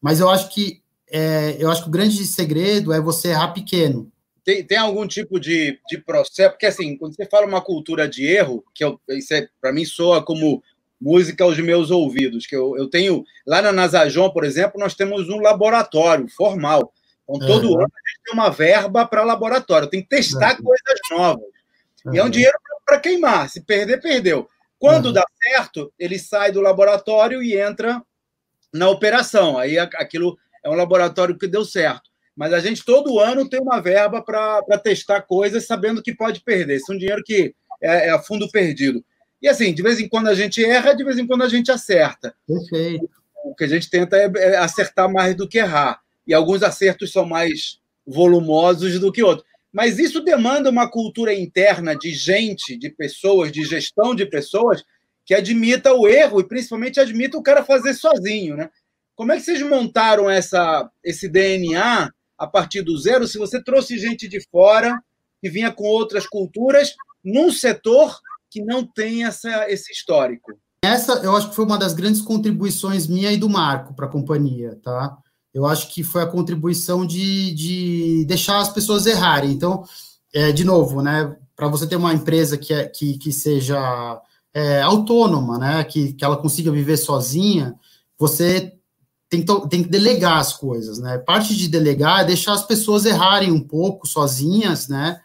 Mas 0.00 0.20
eu 0.20 0.28
acho 0.28 0.48
que 0.48 0.82
é, 1.10 1.56
eu 1.58 1.70
acho 1.70 1.82
que 1.82 1.88
o 1.88 1.92
grande 1.92 2.24
segredo 2.24 2.92
é 2.92 3.00
você 3.00 3.28
errar 3.28 3.48
pequeno. 3.48 4.10
Tem, 4.44 4.64
tem 4.64 4.78
algum 4.78 5.06
tipo 5.06 5.38
de, 5.38 5.78
de 5.88 5.98
processo? 5.98 6.50
Porque 6.50 6.66
assim, 6.66 6.96
quando 6.96 7.14
você 7.14 7.26
fala 7.26 7.46
uma 7.46 7.60
cultura 7.60 8.08
de 8.08 8.24
erro, 8.24 8.64
que 8.74 8.84
eu, 8.84 8.98
isso 9.10 9.34
é, 9.34 9.48
para 9.60 9.72
mim 9.72 9.84
soa 9.84 10.22
como 10.24 10.62
música 11.00 11.44
aos 11.44 11.58
meus 11.58 11.90
ouvidos, 11.90 12.46
que 12.46 12.54
eu, 12.54 12.76
eu 12.76 12.88
tenho 12.88 13.24
lá 13.46 13.60
na 13.62 13.72
Nasajon, 13.72 14.30
por 14.30 14.44
exemplo, 14.44 14.78
nós 14.78 14.94
temos 14.94 15.28
um 15.28 15.40
laboratório 15.40 16.28
formal. 16.28 16.92
Então, 17.36 17.46
todo 17.46 17.68
uhum. 17.68 17.78
ano 17.78 17.92
a 17.94 18.10
gente 18.10 18.20
tem 18.24 18.34
uma 18.34 18.50
verba 18.50 19.06
para 19.06 19.22
laboratório, 19.22 19.88
tem 19.88 20.02
que 20.02 20.08
testar 20.08 20.56
uhum. 20.56 20.64
coisas 20.64 20.98
novas. 21.10 21.44
Uhum. 22.04 22.14
E 22.14 22.18
é 22.18 22.24
um 22.24 22.30
dinheiro 22.30 22.56
para 22.84 22.98
queimar. 22.98 23.48
Se 23.48 23.60
perder, 23.60 24.00
perdeu. 24.00 24.48
Quando 24.78 25.12
dá 25.12 25.24
certo, 25.42 25.92
ele 25.98 26.18
sai 26.18 26.50
do 26.50 26.60
laboratório 26.60 27.42
e 27.42 27.54
entra 27.54 28.02
na 28.72 28.88
operação. 28.88 29.58
Aí 29.58 29.78
aquilo 29.78 30.38
é 30.64 30.70
um 30.70 30.74
laboratório 30.74 31.36
que 31.36 31.46
deu 31.46 31.64
certo. 31.64 32.10
Mas 32.34 32.52
a 32.52 32.60
gente 32.60 32.84
todo 32.84 33.20
ano 33.20 33.48
tem 33.48 33.60
uma 33.60 33.80
verba 33.80 34.22
para 34.22 34.78
testar 34.82 35.22
coisas, 35.22 35.66
sabendo 35.66 36.02
que 36.02 36.14
pode 36.14 36.40
perder. 36.40 36.76
Isso 36.76 36.90
é 36.90 36.94
um 36.94 36.98
dinheiro 36.98 37.22
que 37.22 37.54
é, 37.82 38.08
é 38.08 38.10
a 38.10 38.18
fundo 38.18 38.50
perdido. 38.50 39.04
E 39.42 39.48
assim, 39.48 39.74
de 39.74 39.82
vez 39.82 40.00
em 40.00 40.08
quando 40.08 40.28
a 40.28 40.34
gente 40.34 40.64
erra, 40.64 40.94
de 40.94 41.04
vez 41.04 41.18
em 41.18 41.26
quando 41.26 41.42
a 41.42 41.48
gente 41.48 41.70
acerta. 41.70 42.34
Perfeito. 42.46 43.10
O 43.44 43.54
que 43.54 43.64
a 43.64 43.68
gente 43.68 43.88
tenta 43.90 44.16
é, 44.16 44.30
é 44.36 44.56
acertar 44.56 45.10
mais 45.10 45.34
do 45.34 45.48
que 45.48 45.58
errar. 45.58 46.00
E 46.30 46.34
alguns 46.34 46.62
acertos 46.62 47.10
são 47.10 47.26
mais 47.26 47.80
volumosos 48.06 49.00
do 49.00 49.10
que 49.10 49.20
outros. 49.20 49.44
Mas 49.72 49.98
isso 49.98 50.20
demanda 50.20 50.70
uma 50.70 50.88
cultura 50.88 51.34
interna 51.34 51.96
de 51.96 52.14
gente, 52.14 52.78
de 52.78 52.88
pessoas, 52.88 53.50
de 53.50 53.64
gestão 53.64 54.14
de 54.14 54.24
pessoas, 54.24 54.84
que 55.26 55.34
admita 55.34 55.92
o 55.92 56.06
erro 56.06 56.38
e 56.38 56.46
principalmente 56.46 57.00
admita 57.00 57.36
o 57.36 57.42
cara 57.42 57.64
fazer 57.64 57.94
sozinho, 57.94 58.56
né? 58.56 58.70
Como 59.16 59.32
é 59.32 59.36
que 59.36 59.42
vocês 59.42 59.60
montaram 59.60 60.30
essa, 60.30 60.88
esse 61.02 61.28
DNA 61.28 62.08
a 62.38 62.46
partir 62.46 62.82
do 62.82 62.96
zero? 62.96 63.26
Se 63.26 63.36
você 63.36 63.60
trouxe 63.60 63.98
gente 63.98 64.28
de 64.28 64.40
fora 64.52 65.02
que 65.42 65.50
vinha 65.50 65.72
com 65.72 65.82
outras 65.82 66.28
culturas 66.28 66.94
num 67.24 67.50
setor 67.50 68.20
que 68.48 68.62
não 68.62 68.86
tem 68.86 69.24
essa, 69.24 69.68
esse 69.68 69.92
histórico. 69.92 70.52
Essa 70.84 71.14
eu 71.24 71.34
acho 71.34 71.50
que 71.50 71.56
foi 71.56 71.64
uma 71.64 71.76
das 71.76 71.92
grandes 71.92 72.20
contribuições 72.20 73.08
minha 73.08 73.32
e 73.32 73.36
do 73.36 73.48
Marco 73.48 73.94
para 73.94 74.06
a 74.06 74.10
companhia, 74.10 74.78
tá? 74.80 75.18
Eu 75.52 75.66
acho 75.66 75.92
que 75.92 76.02
foi 76.02 76.22
a 76.22 76.26
contribuição 76.26 77.06
de, 77.06 77.52
de 77.54 78.24
deixar 78.26 78.58
as 78.60 78.68
pessoas 78.68 79.06
errarem. 79.06 79.50
Então, 79.50 79.84
é, 80.32 80.52
de 80.52 80.64
novo, 80.64 81.02
né, 81.02 81.36
para 81.56 81.68
você 81.68 81.86
ter 81.86 81.96
uma 81.96 82.14
empresa 82.14 82.56
que, 82.56 82.72
é, 82.72 82.86
que, 82.86 83.18
que 83.18 83.32
seja 83.32 84.20
é, 84.54 84.82
autônoma, 84.82 85.58
né, 85.58 85.84
que, 85.84 86.12
que 86.12 86.24
ela 86.24 86.36
consiga 86.36 86.70
viver 86.70 86.96
sozinha, 86.96 87.74
você 88.18 88.74
tem 89.30 89.44
que, 89.44 89.68
tem 89.68 89.82
que 89.84 89.88
delegar 89.88 90.38
as 90.38 90.52
coisas, 90.52 90.98
né? 90.98 91.16
Parte 91.18 91.54
de 91.54 91.68
delegar 91.68 92.22
é 92.22 92.24
deixar 92.24 92.52
as 92.52 92.66
pessoas 92.66 93.06
errarem 93.06 93.52
um 93.52 93.60
pouco 93.60 94.06
sozinhas, 94.06 94.88
né? 94.88 95.20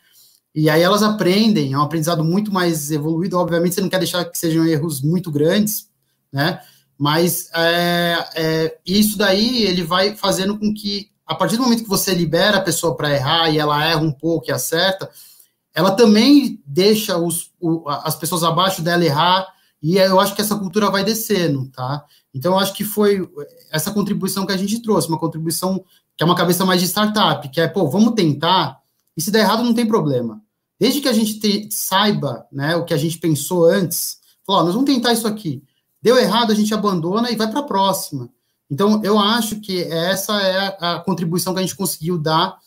E 0.53 0.69
aí 0.69 0.81
elas 0.81 1.01
aprendem, 1.01 1.73
é 1.73 1.77
um 1.77 1.81
aprendizado 1.81 2.23
muito 2.23 2.53
mais 2.53 2.91
evoluído. 2.91 3.37
Obviamente, 3.37 3.73
você 3.73 3.81
não 3.81 3.89
quer 3.89 3.97
deixar 3.97 4.23
que 4.23 4.37
sejam 4.37 4.63
erros 4.63 5.01
muito 5.01 5.31
grandes, 5.31 5.89
né? 6.31 6.61
Mas 6.97 7.49
é, 7.53 8.25
é, 8.35 8.77
isso 8.85 9.17
daí 9.17 9.63
ele 9.63 9.83
vai 9.83 10.15
fazendo 10.15 10.57
com 10.57 10.73
que, 10.73 11.09
a 11.25 11.35
partir 11.35 11.57
do 11.57 11.63
momento 11.63 11.83
que 11.83 11.89
você 11.89 12.13
libera 12.13 12.57
a 12.57 12.61
pessoa 12.61 12.95
para 12.95 13.13
errar 13.13 13.49
e 13.49 13.57
ela 13.57 13.83
erra 13.83 14.01
um 14.01 14.11
pouco 14.11 14.49
e 14.49 14.51
acerta, 14.51 15.09
ela 15.73 15.91
também 15.91 16.61
deixa 16.65 17.17
os, 17.17 17.51
o, 17.59 17.83
as 17.89 18.15
pessoas 18.15 18.43
abaixo 18.43 18.81
dela 18.81 19.03
errar, 19.03 19.45
e 19.83 19.97
eu 19.97 20.19
acho 20.19 20.33
que 20.33 20.41
essa 20.41 20.55
cultura 20.55 20.89
vai 20.89 21.03
descendo, 21.03 21.69
tá? 21.69 22.03
Então, 22.33 22.53
eu 22.53 22.59
acho 22.59 22.73
que 22.73 22.83
foi 22.83 23.29
essa 23.69 23.91
contribuição 23.91 24.45
que 24.45 24.53
a 24.53 24.57
gente 24.57 24.81
trouxe, 24.81 25.07
uma 25.09 25.19
contribuição 25.19 25.83
que 26.17 26.23
é 26.23 26.25
uma 26.25 26.35
cabeça 26.35 26.65
mais 26.65 26.79
de 26.81 26.87
startup, 26.87 27.47
que 27.49 27.59
é, 27.59 27.67
pô, 27.67 27.89
vamos 27.89 28.13
tentar, 28.13 28.79
e 29.17 29.21
se 29.21 29.29
der 29.29 29.41
errado 29.41 29.63
não 29.63 29.73
tem 29.73 29.85
problema. 29.85 30.41
Desde 30.79 31.01
que 31.01 31.09
a 31.09 31.13
gente 31.13 31.39
te, 31.39 31.69
saiba 31.69 32.47
né, 32.51 32.75
o 32.75 32.85
que 32.85 32.93
a 32.93 32.97
gente 32.97 33.17
pensou 33.17 33.65
antes, 33.65 34.17
falou, 34.45 34.63
nós 34.63 34.73
vamos 34.73 34.89
tentar 34.89 35.13
isso 35.13 35.27
aqui. 35.27 35.61
Deu 36.05 36.19
errado, 36.19 36.51
a 36.51 36.55
gente 36.55 36.71
abandona 36.71 37.31
e 37.31 37.35
vai 37.35 37.49
para 37.49 37.61
a 37.61 37.63
próxima. 37.63 38.29
Então, 38.69 39.01
eu 39.03 39.17
acho 39.17 39.59
que 39.59 39.81
essa 39.85 40.39
é 40.39 40.77
a 40.79 40.99
contribuição 40.99 41.51
que 41.51 41.57
a 41.57 41.63
gente 41.63 41.75
conseguiu 41.75 42.15
dar 42.15 42.59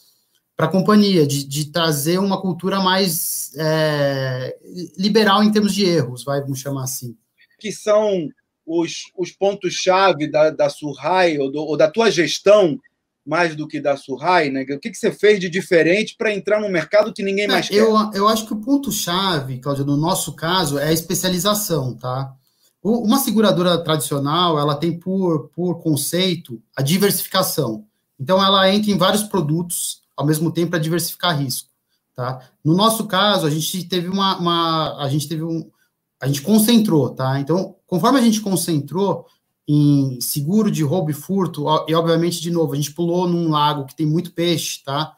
para 0.56 0.66
a 0.66 0.68
companhia, 0.68 1.24
de, 1.24 1.46
de, 1.46 1.66
trazer 1.66 2.18
uma 2.18 2.40
cultura 2.40 2.80
mais 2.80 3.52
é, 3.56 4.58
liberal 4.98 5.44
em 5.44 5.52
termos 5.52 5.72
de 5.72 5.84
erros, 5.84 6.24
vai, 6.24 6.40
vamos 6.40 6.58
chamar 6.58 6.82
assim. 6.82 7.16
Que 7.60 7.70
são 7.70 8.28
os, 8.66 9.04
os 9.16 9.30
pontos-chave 9.30 10.28
da, 10.28 10.50
da 10.50 10.68
Surrai 10.68 11.38
ou, 11.38 11.54
ou, 11.54 11.76
da 11.76 11.88
tua 11.88 12.10
gestão, 12.10 12.76
mais 13.24 13.54
do 13.54 13.68
que 13.68 13.80
da 13.80 13.96
Surrai, 13.96 14.50
né? 14.50 14.62
O 14.62 14.80
que, 14.80 14.90
que 14.90 14.96
você 14.96 15.12
fez 15.12 15.38
de 15.38 15.48
diferente 15.48 16.16
para 16.18 16.34
entrar 16.34 16.60
num 16.60 16.68
mercado 16.68 17.12
que 17.12 17.22
ninguém 17.22 17.44
é, 17.44 17.48
mais 17.48 17.66
é, 17.66 17.68
quer? 17.68 17.76
Eu, 17.76 17.94
eu 18.14 18.26
acho 18.26 18.48
que 18.48 18.52
o 18.52 18.60
ponto-chave, 18.60 19.60
Cláudio, 19.60 19.84
no 19.84 19.96
nosso 19.96 20.34
caso, 20.34 20.76
é 20.76 20.88
a 20.88 20.92
especialização, 20.92 21.96
tá? 21.96 22.34
Uma 22.90 23.18
seguradora 23.18 23.78
tradicional, 23.82 24.58
ela 24.58 24.74
tem 24.74 24.98
por, 24.98 25.48
por 25.48 25.80
conceito 25.82 26.62
a 26.76 26.82
diversificação. 26.82 27.84
Então, 28.18 28.42
ela 28.42 28.72
entra 28.72 28.90
em 28.90 28.96
vários 28.96 29.22
produtos 29.22 30.00
ao 30.16 30.26
mesmo 30.26 30.50
tempo 30.50 30.70
para 30.70 30.78
diversificar 30.78 31.38
risco. 31.38 31.68
Tá? 32.14 32.40
No 32.64 32.74
nosso 32.74 33.06
caso, 33.06 33.46
a 33.46 33.50
gente 33.50 33.84
teve 33.84 34.08
uma, 34.08 34.38
uma, 34.38 35.04
a 35.04 35.08
gente 35.08 35.28
teve 35.28 35.44
um, 35.44 35.70
a 36.20 36.26
gente 36.26 36.42
concentrou, 36.42 37.10
tá? 37.10 37.38
Então, 37.38 37.76
conforme 37.86 38.18
a 38.18 38.22
gente 38.22 38.40
concentrou 38.40 39.26
em 39.68 40.18
seguro 40.20 40.70
de 40.70 40.82
roubo 40.82 41.10
e 41.10 41.14
furto, 41.14 41.66
e 41.86 41.94
obviamente, 41.94 42.40
de 42.40 42.50
novo, 42.50 42.72
a 42.72 42.76
gente 42.76 42.92
pulou 42.92 43.28
num 43.28 43.50
lago 43.50 43.84
que 43.84 43.94
tem 43.94 44.06
muito 44.06 44.32
peixe, 44.32 44.82
tá? 44.82 45.14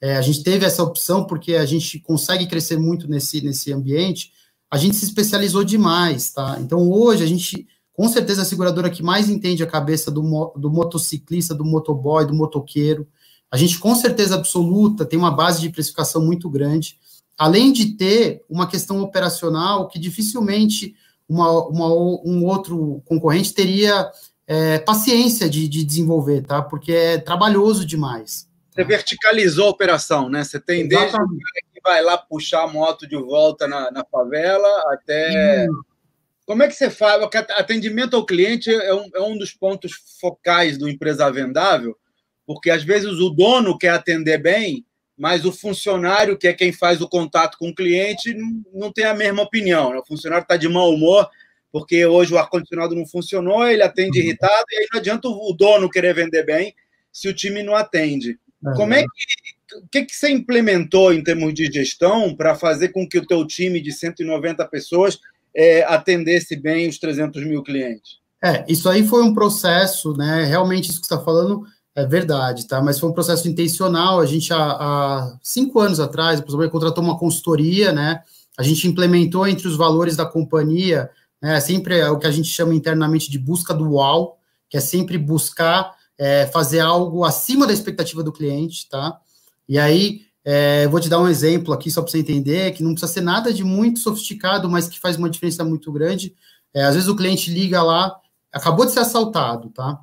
É, 0.00 0.16
a 0.16 0.22
gente 0.22 0.42
teve 0.42 0.64
essa 0.64 0.82
opção 0.82 1.24
porque 1.24 1.54
a 1.54 1.66
gente 1.66 1.98
consegue 1.98 2.46
crescer 2.46 2.78
muito 2.78 3.08
nesse, 3.08 3.40
nesse 3.40 3.72
ambiente, 3.72 4.32
a 4.70 4.76
gente 4.76 4.96
se 4.96 5.04
especializou 5.04 5.64
demais, 5.64 6.30
tá? 6.30 6.58
Então, 6.60 6.90
hoje, 6.90 7.22
a 7.22 7.26
gente, 7.26 7.66
com 7.92 8.08
certeza, 8.08 8.42
a 8.42 8.44
seguradora 8.44 8.90
que 8.90 9.02
mais 9.02 9.28
entende 9.28 9.62
a 9.62 9.66
cabeça 9.66 10.10
do, 10.10 10.52
do 10.56 10.70
motociclista, 10.70 11.54
do 11.54 11.64
motoboy, 11.64 12.26
do 12.26 12.34
motoqueiro. 12.34 13.06
A 13.50 13.56
gente, 13.56 13.78
com 13.78 13.94
certeza 13.94 14.34
absoluta, 14.34 15.06
tem 15.06 15.18
uma 15.18 15.30
base 15.30 15.60
de 15.60 15.70
precificação 15.70 16.24
muito 16.24 16.50
grande, 16.50 16.98
além 17.36 17.72
de 17.72 17.96
ter 17.96 18.44
uma 18.48 18.66
questão 18.66 19.00
operacional 19.00 19.88
que 19.88 19.98
dificilmente 19.98 20.94
uma, 21.28 21.50
uma 21.68 21.86
um 21.88 22.44
outro 22.44 23.02
concorrente 23.06 23.54
teria 23.54 24.10
é, 24.46 24.78
paciência 24.78 25.48
de, 25.48 25.68
de 25.68 25.84
desenvolver, 25.84 26.42
tá? 26.42 26.62
Porque 26.62 26.92
é 26.92 27.18
trabalhoso 27.18 27.84
demais. 27.84 28.48
Você 28.70 28.84
verticalizou 28.84 29.66
a 29.66 29.70
operação, 29.70 30.28
né? 30.28 30.44
Você 30.44 30.60
tem 30.60 30.86
Exatamente. 30.86 31.30
desde 31.30 31.67
vai 31.82 32.02
lá 32.02 32.16
puxar 32.18 32.62
a 32.62 32.68
moto 32.68 33.06
de 33.06 33.16
volta 33.16 33.66
na, 33.66 33.90
na 33.90 34.04
favela, 34.04 34.68
até. 34.92 35.66
Hum. 35.68 35.82
Como 36.46 36.62
é 36.62 36.68
que 36.68 36.74
você 36.74 36.88
faz? 36.88 37.22
Atendimento 37.50 38.16
ao 38.16 38.24
cliente 38.24 38.72
é 38.72 38.94
um, 38.94 39.10
é 39.14 39.20
um 39.20 39.36
dos 39.36 39.52
pontos 39.52 39.92
focais 40.18 40.78
do 40.78 40.88
empresa 40.88 41.30
vendável, 41.30 41.96
porque 42.46 42.70
às 42.70 42.82
vezes 42.82 43.12
o 43.20 43.28
dono 43.28 43.76
quer 43.76 43.90
atender 43.90 44.38
bem, 44.38 44.84
mas 45.16 45.44
o 45.44 45.52
funcionário, 45.52 46.38
que 46.38 46.48
é 46.48 46.54
quem 46.54 46.72
faz 46.72 47.00
o 47.00 47.08
contato 47.08 47.58
com 47.58 47.68
o 47.68 47.74
cliente, 47.74 48.32
não, 48.32 48.62
não 48.72 48.92
tem 48.92 49.04
a 49.04 49.12
mesma 49.12 49.42
opinião. 49.42 49.92
Né? 49.92 49.98
O 49.98 50.06
funcionário 50.06 50.44
está 50.44 50.56
de 50.56 50.68
mau 50.68 50.90
humor, 50.90 51.28
porque 51.70 52.06
hoje 52.06 52.32
o 52.32 52.38
ar-condicionado 52.38 52.94
não 52.94 53.06
funcionou, 53.06 53.66
ele 53.66 53.82
atende 53.82 54.18
uhum. 54.18 54.24
irritado, 54.24 54.64
e 54.70 54.76
aí 54.76 54.86
não 54.92 55.00
adianta 55.00 55.28
o 55.28 55.52
dono 55.52 55.90
querer 55.90 56.14
vender 56.14 56.44
bem 56.44 56.74
se 57.12 57.28
o 57.28 57.34
time 57.34 57.62
não 57.62 57.74
atende. 57.74 58.38
Uhum. 58.62 58.74
Como 58.74 58.94
é 58.94 59.02
que 59.02 59.08
o 59.76 59.88
que, 59.90 60.04
que 60.04 60.14
você 60.14 60.30
implementou 60.30 61.12
em 61.12 61.22
termos 61.22 61.52
de 61.54 61.66
gestão 61.66 62.34
para 62.34 62.54
fazer 62.54 62.88
com 62.88 63.06
que 63.08 63.18
o 63.18 63.26
teu 63.26 63.46
time 63.46 63.80
de 63.80 63.92
190 63.92 64.64
pessoas 64.66 65.18
é, 65.54 65.82
atendesse 65.84 66.56
bem 66.56 66.88
os 66.88 66.98
300 66.98 67.44
mil 67.44 67.62
clientes? 67.62 68.18
É, 68.42 68.64
isso 68.68 68.88
aí 68.88 69.06
foi 69.06 69.22
um 69.22 69.34
processo, 69.34 70.12
né? 70.16 70.44
Realmente, 70.44 70.90
isso 70.90 71.00
que 71.00 71.06
você 71.06 71.14
está 71.14 71.24
falando 71.24 71.64
É 71.94 72.06
verdade, 72.06 72.68
tá? 72.68 72.80
Mas 72.80 73.00
foi 73.00 73.10
um 73.10 73.12
processo 73.12 73.48
intencional. 73.48 74.20
A 74.20 74.26
gente, 74.26 74.52
há, 74.52 74.56
há 74.56 75.38
cinco 75.42 75.80
anos 75.80 75.98
atrás, 75.98 76.40
por 76.40 76.70
contratou 76.70 77.02
uma 77.02 77.18
consultoria, 77.18 77.92
né? 77.92 78.22
A 78.56 78.62
gente 78.62 78.86
implementou 78.86 79.46
entre 79.48 79.66
os 79.66 79.76
valores 79.76 80.14
da 80.14 80.24
companhia, 80.24 81.10
né? 81.42 81.58
Sempre 81.60 81.98
é 81.98 82.08
o 82.08 82.18
que 82.18 82.26
a 82.26 82.30
gente 82.30 82.48
chama 82.48 82.72
internamente 82.72 83.28
de 83.28 83.38
busca 83.38 83.74
do 83.74 83.94
UAU, 83.94 84.36
que 84.70 84.76
é 84.76 84.80
sempre 84.80 85.18
buscar 85.18 85.92
é, 86.16 86.46
fazer 86.46 86.80
algo 86.80 87.24
acima 87.24 87.66
da 87.66 87.72
expectativa 87.72 88.22
do 88.22 88.32
cliente, 88.32 88.88
tá? 88.88 89.18
E 89.68 89.78
aí, 89.78 90.22
é, 90.44 90.86
vou 90.88 90.98
te 90.98 91.08
dar 91.08 91.20
um 91.20 91.28
exemplo 91.28 91.74
aqui 91.74 91.90
só 91.90 92.00
para 92.00 92.10
você 92.10 92.18
entender, 92.18 92.72
que 92.72 92.82
não 92.82 92.92
precisa 92.92 93.12
ser 93.12 93.20
nada 93.20 93.52
de 93.52 93.62
muito 93.62 93.98
sofisticado, 93.98 94.68
mas 94.68 94.88
que 94.88 94.98
faz 94.98 95.16
uma 95.16 95.28
diferença 95.28 95.64
muito 95.64 95.92
grande. 95.92 96.34
É, 96.72 96.84
às 96.84 96.94
vezes 96.94 97.08
o 97.08 97.16
cliente 97.16 97.52
liga 97.52 97.82
lá, 97.82 98.18
acabou 98.52 98.86
de 98.86 98.92
ser 98.92 99.00
assaltado, 99.00 99.70
tá? 99.70 100.00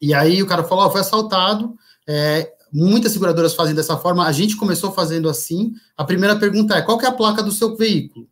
E 0.00 0.14
aí 0.14 0.42
o 0.42 0.46
cara 0.46 0.64
falou, 0.64 0.86
oh, 0.86 0.90
foi 0.90 1.00
assaltado, 1.00 1.76
é, 2.08 2.52
muitas 2.72 3.12
seguradoras 3.12 3.54
fazem 3.54 3.74
dessa 3.74 3.96
forma, 3.96 4.26
a 4.26 4.32
gente 4.32 4.56
começou 4.56 4.92
fazendo 4.92 5.28
assim, 5.28 5.74
a 5.96 6.04
primeira 6.04 6.38
pergunta 6.38 6.74
é, 6.74 6.82
qual 6.82 6.96
que 6.96 7.04
é 7.04 7.08
a 7.08 7.12
placa 7.12 7.42
do 7.42 7.52
seu 7.52 7.76
veículo? 7.76 8.26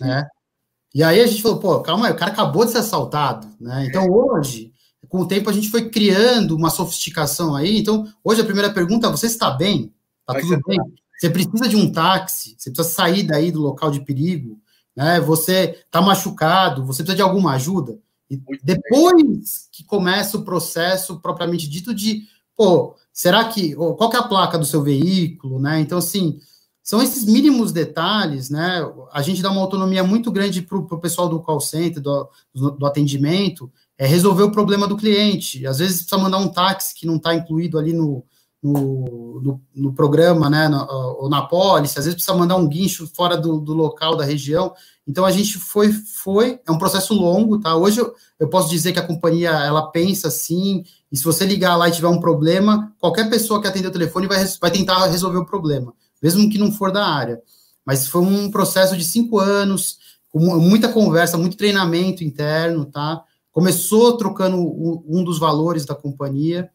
Né? 0.00 0.26
E 0.94 1.02
aí 1.02 1.20
a 1.20 1.26
gente 1.26 1.40
falou, 1.40 1.58
pô, 1.58 1.80
calma 1.80 2.06
aí, 2.06 2.12
o 2.12 2.16
cara 2.16 2.32
acabou 2.32 2.64
de 2.64 2.72
ser 2.72 2.78
assaltado, 2.78 3.48
né? 3.58 3.86
Então 3.86 4.06
hoje, 4.10 4.71
com 5.12 5.20
o 5.20 5.28
tempo 5.28 5.50
a 5.50 5.52
gente 5.52 5.68
foi 5.68 5.90
criando 5.90 6.56
uma 6.56 6.70
sofisticação 6.70 7.54
aí, 7.54 7.76
então 7.76 8.10
hoje 8.24 8.40
a 8.40 8.44
primeira 8.46 8.72
pergunta 8.72 9.08
é, 9.08 9.10
você 9.10 9.26
está 9.26 9.50
bem? 9.50 9.92
Tá 10.24 10.40
tudo 10.40 10.58
bem? 10.66 10.78
Você 11.18 11.28
precisa 11.28 11.68
de 11.68 11.76
um 11.76 11.92
táxi, 11.92 12.56
você 12.56 12.70
precisa 12.70 12.94
sair 12.94 13.22
daí 13.22 13.52
do 13.52 13.60
local 13.60 13.90
de 13.90 14.00
perigo, 14.00 14.58
né? 14.96 15.20
Você 15.20 15.82
está 15.84 16.00
machucado, 16.00 16.86
você 16.86 17.02
precisa 17.02 17.16
de 17.16 17.20
alguma 17.20 17.52
ajuda? 17.52 17.98
E 18.30 18.40
depois 18.64 19.68
que 19.70 19.84
começa 19.84 20.38
o 20.38 20.44
processo 20.46 21.20
propriamente 21.20 21.68
dito 21.68 21.94
de, 21.94 22.22
pô, 22.56 22.96
será 23.12 23.44
que, 23.44 23.74
qual 23.74 24.08
que 24.08 24.16
é 24.16 24.18
a 24.18 24.26
placa 24.26 24.58
do 24.58 24.64
seu 24.64 24.82
veículo, 24.82 25.60
né? 25.60 25.78
Então, 25.78 25.98
assim, 25.98 26.40
são 26.82 27.02
esses 27.02 27.24
mínimos 27.24 27.70
detalhes, 27.70 28.48
né? 28.48 28.80
A 29.12 29.20
gente 29.20 29.42
dá 29.42 29.50
uma 29.50 29.60
autonomia 29.60 30.02
muito 30.02 30.32
grande 30.32 30.62
para 30.62 30.78
o 30.78 30.98
pessoal 30.98 31.28
do 31.28 31.40
call 31.40 31.60
center, 31.60 32.02
do, 32.02 32.28
do, 32.52 32.86
atendimento, 32.86 33.70
é 33.98 34.06
resolver 34.06 34.42
o 34.42 34.52
problema 34.52 34.86
do 34.86 34.96
cliente. 34.96 35.66
Às 35.66 35.78
vezes 35.78 36.02
precisa 36.02 36.20
mandar 36.20 36.38
um 36.38 36.48
táxi 36.48 36.94
que 36.94 37.06
não 37.06 37.16
está 37.16 37.34
incluído 37.34 37.78
ali 37.78 37.92
no, 37.92 38.24
no, 38.62 39.40
no, 39.40 39.60
no, 39.74 39.92
programa, 39.92 40.48
né, 40.48 40.68
na, 40.68 40.84
ou 40.84 41.28
na 41.28 41.42
pólice, 41.42 41.98
às 41.98 42.04
vezes 42.04 42.14
precisa 42.14 42.38
mandar 42.38 42.54
um 42.56 42.68
guincho 42.68 43.08
fora 43.08 43.36
do, 43.36 43.58
do, 43.58 43.72
local, 43.72 44.16
da 44.16 44.24
região. 44.24 44.72
Então, 45.06 45.24
a 45.24 45.32
gente 45.32 45.58
foi, 45.58 45.92
foi, 45.92 46.60
é 46.64 46.70
um 46.70 46.78
processo 46.78 47.12
longo, 47.12 47.58
tá? 47.58 47.74
Hoje 47.74 48.00
eu, 48.00 48.14
eu 48.38 48.48
posso 48.48 48.70
dizer 48.70 48.92
que 48.92 49.00
a 49.00 49.06
companhia, 49.06 49.50
ela 49.50 49.90
pensa 49.90 50.28
assim, 50.28 50.84
e 51.10 51.16
se 51.16 51.24
você 51.24 51.44
ligar 51.44 51.74
lá 51.74 51.88
e 51.88 51.92
tiver 51.92 52.06
um 52.06 52.20
problema, 52.20 52.94
qualquer 53.00 53.28
pessoa 53.28 53.60
que 53.60 53.66
atender 53.66 53.88
o 53.88 53.92
telefone 53.92 54.28
vai, 54.28 54.44
vai 54.60 54.70
tentar 54.70 55.06
resolver 55.06 55.38
o 55.38 55.46
problema, 55.46 55.92
mesmo 56.22 56.48
que 56.48 56.58
não 56.58 56.70
for 56.70 56.92
da 56.92 57.04
área. 57.04 57.42
Mas 57.84 58.06
foi 58.06 58.22
um 58.22 58.48
processo 58.48 58.96
de 58.96 59.04
cinco 59.04 59.40
anos, 59.40 59.98
com 60.30 60.38
muita 60.38 60.88
conversa, 60.88 61.36
muito 61.36 61.56
treinamento 61.56 62.22
interno, 62.22 62.84
tá? 62.84 63.24
Começou 63.52 64.16
trocando 64.16 64.56
um 65.06 65.22
dos 65.22 65.38
valores 65.38 65.84
da 65.84 65.94
companhia, 65.94 66.70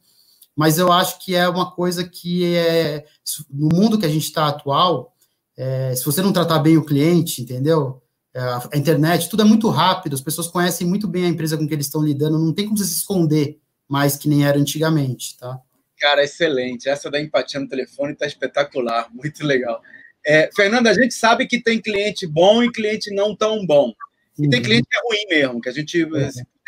mas 0.55 0.77
eu 0.77 0.91
acho 0.91 1.19
que 1.23 1.35
é 1.35 1.49
uma 1.49 1.71
coisa 1.71 2.07
que 2.07 2.55
é 2.55 3.05
no 3.51 3.69
mundo 3.75 3.97
que 3.97 4.05
a 4.05 4.09
gente 4.09 4.23
está 4.23 4.47
atual, 4.47 5.13
é, 5.57 5.93
se 5.95 6.05
você 6.05 6.21
não 6.21 6.31
tratar 6.31 6.59
bem 6.59 6.77
o 6.77 6.85
cliente, 6.85 7.41
entendeu? 7.41 8.01
É, 8.33 8.39
a 8.39 8.77
internet, 8.77 9.27
tudo 9.29 9.41
é 9.41 9.45
muito 9.45 9.67
rápido, 9.69 10.13
as 10.13 10.21
pessoas 10.21 10.47
conhecem 10.47 10.87
muito 10.87 11.07
bem 11.07 11.25
a 11.25 11.29
empresa 11.29 11.57
com 11.57 11.67
que 11.67 11.73
eles 11.73 11.87
estão 11.87 12.03
lidando, 12.03 12.37
não 12.37 12.53
tem 12.53 12.65
como 12.65 12.77
você 12.77 12.85
se 12.85 12.97
esconder 12.97 13.59
mais 13.87 14.15
que 14.15 14.29
nem 14.29 14.45
era 14.45 14.59
antigamente, 14.59 15.37
tá? 15.37 15.59
Cara, 15.99 16.23
excelente. 16.23 16.87
Essa 16.87 17.09
da 17.09 17.19
empatia 17.19 17.59
no 17.59 17.67
telefone 17.67 18.13
está 18.13 18.27
espetacular, 18.27 19.07
muito 19.11 19.43
legal. 19.43 19.81
É, 20.25 20.49
Fernanda, 20.55 20.89
a 20.89 20.93
gente 20.93 21.13
sabe 21.13 21.47
que 21.47 21.61
tem 21.61 21.81
cliente 21.81 22.27
bom 22.27 22.63
e 22.63 22.71
cliente 22.71 23.13
não 23.13 23.35
tão 23.35 23.65
bom. 23.65 23.93
E 24.37 24.43
uhum. 24.43 24.49
tem 24.49 24.61
cliente 24.61 24.87
que 24.89 24.97
é 24.97 25.01
ruim 25.01 25.25
mesmo, 25.29 25.61
que 25.61 25.69
a 25.69 25.71
gente 25.71 26.03
uhum. 26.03 26.11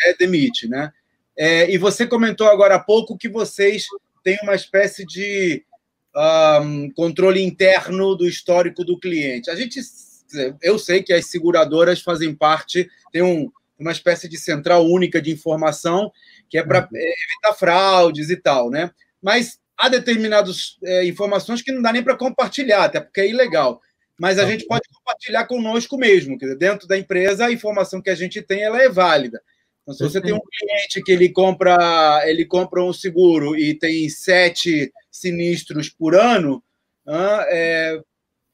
É, 0.04 0.14
demite, 0.14 0.68
né? 0.68 0.92
É, 1.38 1.72
e 1.72 1.78
você 1.78 2.06
comentou 2.06 2.48
agora 2.48 2.76
há 2.76 2.80
pouco 2.80 3.18
que 3.18 3.30
vocês 3.30 3.86
têm 4.24 4.38
uma 4.44 4.56
espécie 4.56 5.06
de 5.06 5.64
um, 6.62 6.92
controle 6.92 7.42
interno 7.42 8.16
do 8.16 8.28
histórico 8.28 8.84
do 8.84 9.00
cliente. 9.00 9.50
A 9.50 9.56
gente, 9.56 9.80
eu 10.62 10.78
sei 10.78 11.02
que 11.02 11.14
as 11.14 11.28
seguradoras 11.28 12.02
fazem 12.02 12.36
parte, 12.36 12.90
tem 13.12 13.22
um, 13.22 13.52
uma 13.78 13.92
espécie 13.92 14.28
de 14.28 14.38
central 14.38 14.86
única 14.86 15.22
de 15.22 15.32
informação 15.32 16.12
que 16.50 16.58
é 16.58 16.64
para 16.64 16.82
uhum. 16.82 16.98
é, 16.98 17.14
evitar 17.24 17.54
fraudes 17.58 18.30
e 18.30 18.36
tal, 18.36 18.70
né? 18.70 18.92
Mas 19.22 19.60
há 19.78 19.88
determinadas 19.88 20.78
é, 20.84 21.06
informações 21.06 21.62
que 21.62 21.72
não 21.72 21.82
dá 21.82 21.94
nem 21.94 22.04
para 22.04 22.18
compartilhar, 22.18 22.86
até 22.86 23.00
porque 23.00 23.22
é 23.22 23.30
ilegal. 23.30 23.82
Mas 24.20 24.38
a 24.38 24.46
gente 24.46 24.66
pode 24.66 24.84
compartilhar 24.94 25.46
conosco 25.46 25.98
mesmo, 25.98 26.38
quer 26.38 26.48
dizer, 26.48 26.58
dentro 26.58 26.88
da 26.88 26.98
empresa 26.98 27.46
a 27.46 27.52
informação 27.52 28.02
que 28.02 28.10
a 28.10 28.16
gente 28.16 28.42
tem 28.42 28.64
ela 28.64 28.82
é 28.82 28.90
válida. 28.90 29.42
Então, 29.84 29.94
se 29.94 30.04
você 30.04 30.22
tem 30.22 30.34
um 30.34 30.40
cliente 30.40 31.02
que 31.04 31.12
ele 31.12 31.30
compra, 31.30 32.22
ele 32.26 32.46
compra 32.46 32.84
um 32.84 32.94
seguro 32.94 33.58
e 33.58 33.74
tem 33.74 34.08
sete 34.10 34.94
sinistros 35.12 35.90
por 35.90 36.16
ano, 36.16 36.64
é, 37.50 38.00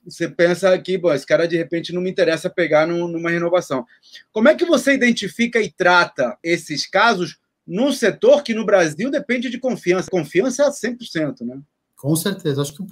você 0.05 0.29
pensa 0.29 0.77
que, 0.77 0.97
bom, 0.97 1.11
esse 1.11 1.25
cara 1.25 1.47
de 1.47 1.57
repente 1.57 1.91
não 1.91 2.01
me 2.01 2.09
interessa 2.09 2.49
pegar 2.49 2.87
no, 2.87 3.07
numa 3.07 3.31
renovação. 3.31 3.85
Como 4.31 4.47
é 4.47 4.55
que 4.55 4.65
você 4.65 4.93
identifica 4.93 5.59
e 5.59 5.71
trata 5.71 6.37
esses 6.43 6.85
casos 6.85 7.37
num 7.65 7.91
setor 7.91 8.43
que 8.43 8.53
no 8.53 8.65
Brasil 8.65 9.09
depende 9.09 9.49
de 9.49 9.57
confiança? 9.57 10.09
Confiança 10.09 10.63
é 10.63 10.69
100%, 10.69 11.41
né? 11.41 11.59
Com 11.95 12.15
certeza. 12.15 12.61
Acho 12.61 12.75
que 12.75 12.83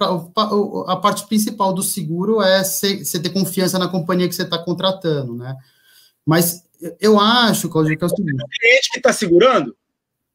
a 0.88 0.96
parte 0.96 1.26
principal 1.28 1.72
do 1.72 1.82
seguro 1.82 2.42
é 2.42 2.64
você 2.64 3.20
ter 3.20 3.30
confiança 3.30 3.78
na 3.78 3.88
companhia 3.88 4.28
que 4.28 4.34
você 4.34 4.42
está 4.42 4.58
contratando, 4.58 5.36
né? 5.36 5.54
Mas 6.26 6.63
eu 7.00 7.18
acho, 7.18 7.68
Claudio, 7.68 7.96
que 7.96 8.04
é 8.04 8.06
o 8.06 8.10
seguinte. 8.10 8.42
O 8.42 8.48
cliente 8.48 8.90
que 8.90 8.98
está 8.98 9.12
segurando? 9.12 9.74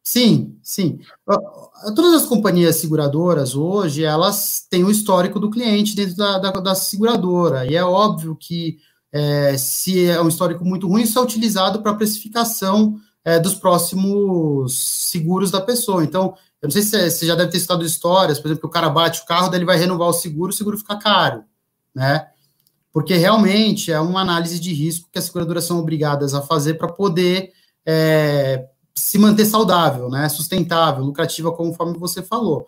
Sim, 0.03 0.57
sim. 0.63 0.99
Todas 1.95 2.23
as 2.23 2.25
companhias 2.25 2.77
seguradoras 2.77 3.55
hoje, 3.55 4.03
elas 4.03 4.65
têm 4.69 4.83
o 4.83 4.89
histórico 4.89 5.39
do 5.39 5.51
cliente 5.51 5.95
dentro 5.95 6.15
da, 6.15 6.39
da, 6.39 6.51
da 6.51 6.75
seguradora. 6.75 7.65
E 7.65 7.75
é 7.75 7.83
óbvio 7.83 8.35
que 8.35 8.79
é, 9.12 9.57
se 9.57 10.05
é 10.05 10.21
um 10.21 10.27
histórico 10.27 10.65
muito 10.65 10.88
ruim, 10.88 11.03
isso 11.03 11.19
é 11.19 11.21
utilizado 11.21 11.81
para 11.81 11.93
precificação 11.93 12.99
é, 13.23 13.39
dos 13.39 13.55
próximos 13.55 14.77
seguros 15.09 15.51
da 15.51 15.62
pessoa. 15.62 16.03
Então, 16.03 16.33
eu 16.62 16.67
não 16.67 16.71
sei 16.71 16.81
se 16.81 17.09
você 17.09 17.25
já 17.25 17.35
deve 17.35 17.51
ter 17.51 17.57
estudado 17.57 17.85
histórias, 17.85 18.39
por 18.39 18.47
exemplo, 18.47 18.62
que 18.62 18.67
o 18.67 18.71
cara 18.71 18.89
bate 18.89 19.21
o 19.21 19.25
carro, 19.25 19.49
daí 19.49 19.59
ele 19.59 19.65
vai 19.65 19.77
renovar 19.77 20.07
o 20.07 20.13
seguro, 20.13 20.51
o 20.51 20.55
seguro 20.55 20.77
fica 20.77 20.97
caro, 20.97 21.43
né? 21.93 22.27
Porque 22.91 23.15
realmente 23.15 23.91
é 23.91 23.99
uma 23.99 24.21
análise 24.21 24.60
de 24.60 24.73
risco 24.73 25.10
que 25.12 25.19
as 25.19 25.25
seguradoras 25.25 25.65
são 25.65 25.80
obrigadas 25.80 26.34
a 26.34 26.41
fazer 26.41 26.75
para 26.75 26.88
poder 26.88 27.52
é, 27.86 28.67
se 28.95 29.17
manter 29.17 29.45
saudável, 29.45 30.10
né, 30.10 30.28
sustentável, 30.30 31.04
lucrativa, 31.04 31.52
conforme 31.52 31.97
você 31.97 32.21
falou. 32.21 32.67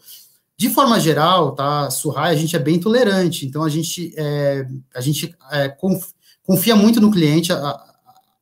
De 0.57 0.69
forma 0.69 0.99
geral, 0.99 1.53
tá, 1.53 1.89
Surrai, 1.89 2.33
a 2.33 2.37
gente 2.37 2.55
é 2.55 2.59
bem 2.59 2.79
tolerante, 2.79 3.45
então 3.45 3.63
a 3.63 3.69
gente, 3.69 4.13
é, 4.15 4.67
a 4.93 5.01
gente 5.01 5.35
é, 5.51 5.75
confia 6.43 6.75
muito 6.75 7.01
no 7.01 7.11
cliente, 7.11 7.51
a, 7.51 7.83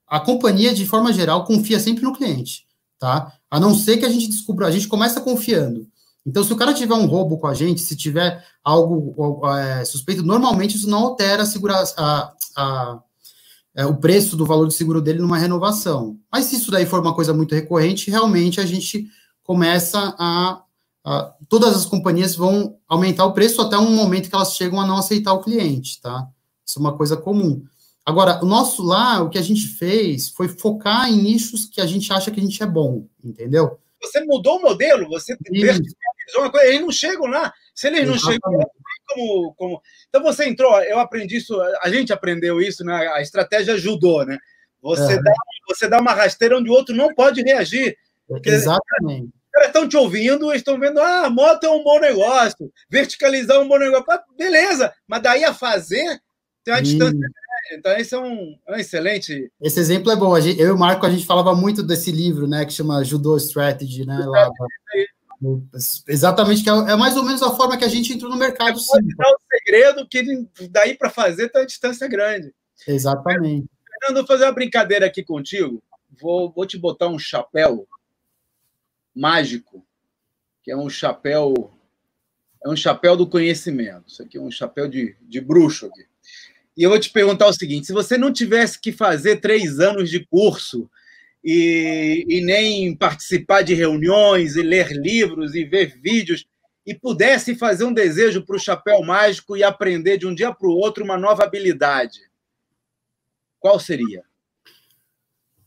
a 0.06 0.20
companhia, 0.20 0.74
de 0.74 0.86
forma 0.86 1.14
geral, 1.14 1.46
confia 1.46 1.80
sempre 1.80 2.04
no 2.04 2.14
cliente, 2.14 2.66
tá? 3.00 3.32
A 3.50 3.60
não 3.60 3.74
ser 3.74 3.98
que 3.98 4.06
a 4.06 4.10
gente 4.10 4.28
descubra, 4.28 4.68
a 4.68 4.72
gente 4.72 4.88
começa 4.88 5.22
confiando. 5.22 5.88
Então, 6.26 6.44
se 6.44 6.52
o 6.52 6.56
cara 6.56 6.74
tiver 6.74 6.94
um 6.94 7.06
roubo 7.06 7.38
com 7.38 7.48
a 7.48 7.54
gente, 7.54 7.82
se 7.82 7.96
tiver 7.96 8.44
algo 8.64 9.16
é, 9.48 9.84
suspeito, 9.86 10.22
normalmente 10.22 10.76
isso 10.76 10.90
não 10.90 11.00
altera 11.00 11.44
a 11.44 11.46
segura, 11.46 11.84
a, 11.98 12.34
a, 12.56 13.00
é, 13.76 13.86
o 13.86 13.96
preço 13.96 14.36
do 14.36 14.46
valor 14.46 14.68
de 14.68 14.74
seguro 14.74 15.02
dele 15.02 15.20
numa 15.20 15.38
renovação. 15.38 16.20
Mas 16.32 16.46
se 16.46 16.58
isso 16.58 16.72
daí 16.72 16.86
for 16.86 17.00
uma 17.00 17.16
coisa 17.16 17.34
muito 17.34 17.56
recorrente, 17.56 18.12
realmente 18.12 18.60
a 18.60 18.66
gente 18.66 19.08
começa 19.44 20.16
a, 20.20 20.62
a, 21.04 21.34
Todas 21.48 21.76
as 21.76 21.86
companhias 21.86 22.36
vão 22.36 22.78
aumentar 22.88 23.26
o 23.26 23.34
preço 23.34 23.62
até 23.62 23.78
um 23.78 23.96
momento 23.96 24.30
que 24.30 24.36
elas 24.36 24.56
chegam 24.56 24.80
a 24.80 24.86
não 24.86 24.98
aceitar 24.98 25.34
o 25.34 25.42
cliente, 25.42 26.02
tá? 26.02 26.28
Isso 26.66 26.78
é 26.78 26.82
uma 26.82 26.96
coisa 26.96 27.18
comum. 27.18 27.64
Agora, 28.06 28.44
o 28.44 28.46
nosso 28.46 28.84
lá, 28.84 29.22
o 29.22 29.30
que 29.30 29.38
a 29.38 29.42
gente 29.42 29.68
fez 29.68 30.30
foi 30.30 30.48
focar 30.48 31.10
em 31.10 31.22
nichos 31.22 31.66
que 31.66 31.80
a 31.80 31.86
gente 31.86 32.12
acha 32.12 32.32
que 32.32 32.40
a 32.40 32.44
gente 32.44 32.62
é 32.62 32.66
bom, 32.66 33.08
entendeu? 33.24 33.80
Você 34.02 34.24
mudou 34.26 34.58
o 34.58 34.62
modelo, 34.62 35.08
você 35.10 35.36
uma 36.38 36.52
coisa, 36.52 36.68
eles 36.68 36.82
não 36.82 36.92
chegam 36.92 37.28
lá. 37.28 37.54
Se 37.74 37.88
eles 37.88 38.08
não 38.08 38.16
Exatamente. 38.16 38.42
chegam, 38.44 38.72
como, 39.08 39.54
como. 39.56 39.82
Então 40.08 40.22
você 40.22 40.48
entrou, 40.48 40.80
eu 40.82 41.00
aprendi 41.00 41.38
isso, 41.38 41.60
a 41.82 41.90
gente 41.90 42.14
aprendeu 42.14 42.62
isso, 42.62 42.84
né? 42.84 43.08
A 43.14 43.22
estratégia 43.22 43.74
ajudou, 43.74 44.26
né? 44.26 44.38
Você, 44.82 45.14
é. 45.14 45.22
dá, 45.22 45.34
você 45.68 45.88
dá 45.88 46.00
uma 46.00 46.14
rasteira 46.14 46.58
onde 46.58 46.70
o 46.70 46.74
outro 46.74 46.96
não 46.96 47.14
pode 47.14 47.42
reagir. 47.42 47.98
Porque, 48.28 48.50
Exatamente. 48.50 49.26
Os 49.26 49.52
caras 49.52 49.68
estão 49.70 49.90
te 49.90 49.98
ouvindo, 49.98 50.54
estão 50.54 50.80
vendo, 50.80 51.00
ah, 51.00 51.30
moto 51.30 51.64
é 51.64 51.70
um 51.70 51.84
bom 51.84 52.00
negócio, 52.00 52.72
verticalizar 52.90 53.58
é 53.58 53.60
um 53.60 53.68
bom 53.68 53.80
negócio. 53.80 54.06
Beleza, 54.38 54.94
mas 55.08 55.22
daí 55.22 55.44
a 55.44 55.54
fazer 55.54 56.22
tem 56.64 56.74
uma 56.74 56.82
distância 56.82 57.30
então, 57.72 57.96
esse 57.98 58.16
é 58.16 58.20
um, 58.20 58.56
é 58.68 58.74
um, 58.74 58.76
excelente. 58.76 59.52
Esse 59.62 59.80
exemplo 59.80 60.12
é 60.12 60.16
bom. 60.16 60.36
eu 60.38 60.68
e 60.68 60.72
o 60.72 60.78
Marco, 60.78 61.06
a 61.06 61.10
gente 61.10 61.26
falava 61.26 61.54
muito 61.54 61.84
desse 61.84 62.12
livro, 62.12 62.48
né, 62.48 62.66
que 62.66 62.74
chama 62.74 63.04
Judô 63.04 63.38
Strategy, 63.38 64.06
né? 64.06 64.18
Lá, 64.26 64.50
Exatamente, 66.08 66.64
que 66.64 66.70
é, 66.70 66.74
é 66.74 66.96
mais 66.96 67.16
ou 67.16 67.24
menos 67.24 67.42
a 67.42 67.56
forma 67.56 67.78
que 67.78 67.86
a 67.86 67.90
gente 67.90 68.14
entrou 68.14 68.30
no 68.30 68.38
mercado. 68.38 68.78
Sim. 68.80 69.08
Dar 69.18 69.30
o 69.30 69.40
segredo 69.50 70.08
que 70.08 70.68
daí 70.70 70.98
para 70.98 71.10
fazer 71.10 71.46
está 71.46 71.62
a 71.62 71.66
distância 71.66 72.08
grande. 72.08 72.54
Exatamente. 72.88 73.68
Fernando, 73.90 74.18
vou 74.18 74.28
fazer 74.28 74.46
uma 74.46 74.52
brincadeira 74.52 75.06
aqui 75.06 75.24
contigo. 75.24 75.82
Vou, 76.20 76.52
vou 76.52 76.66
te 76.66 76.78
botar 76.78 77.08
um 77.08 77.20
chapéu 77.20 77.88
mágico, 79.16 79.86
que 80.62 80.72
é 80.72 80.78
um 80.78 80.90
chapéu 80.90 81.72
é 82.64 82.70
um 82.70 82.76
chapéu 82.76 83.16
do 83.16 83.28
conhecimento. 83.28 84.10
Isso 84.10 84.22
aqui 84.22 84.38
é 84.38 84.42
um 84.42 84.52
chapéu 84.52 84.88
de, 84.88 85.16
de 85.22 85.40
bruxo 85.40 85.86
aqui. 85.86 86.06
E 86.76 86.84
eu 86.84 86.90
vou 86.90 87.00
te 87.00 87.10
perguntar 87.10 87.48
o 87.48 87.54
seguinte: 87.54 87.88
se 87.88 87.94
você 87.94 88.18
não 88.18 88.34
tivesse 88.34 88.80
que 88.80 88.92
fazer 88.92 89.38
três 89.38 89.80
anos 89.80 90.10
de 90.10 90.26
curso 90.26 90.90
e, 91.44 92.26
e 92.28 92.42
nem 92.42 92.96
participar 92.96 93.62
de 93.62 93.74
reuniões 93.74 94.56
e 94.56 94.62
ler 94.62 94.92
livros 94.92 95.56
e 95.56 95.64
ver 95.64 96.00
vídeos 96.02 96.46
e 96.86 96.94
pudesse 96.94 97.56
fazer 97.56 97.84
um 97.84 97.94
desejo 97.94 98.46
para 98.46 98.56
o 98.56 98.60
chapéu 98.60 99.04
mágico 99.04 99.56
e 99.56 99.64
aprender 99.64 100.18
de 100.18 100.26
um 100.26 100.34
dia 100.34 100.54
para 100.54 100.68
o 100.68 100.76
outro 100.76 101.04
uma 101.04 101.18
nova 101.18 101.44
habilidade, 101.44 102.20
qual 103.60 103.80
seria? 103.80 104.24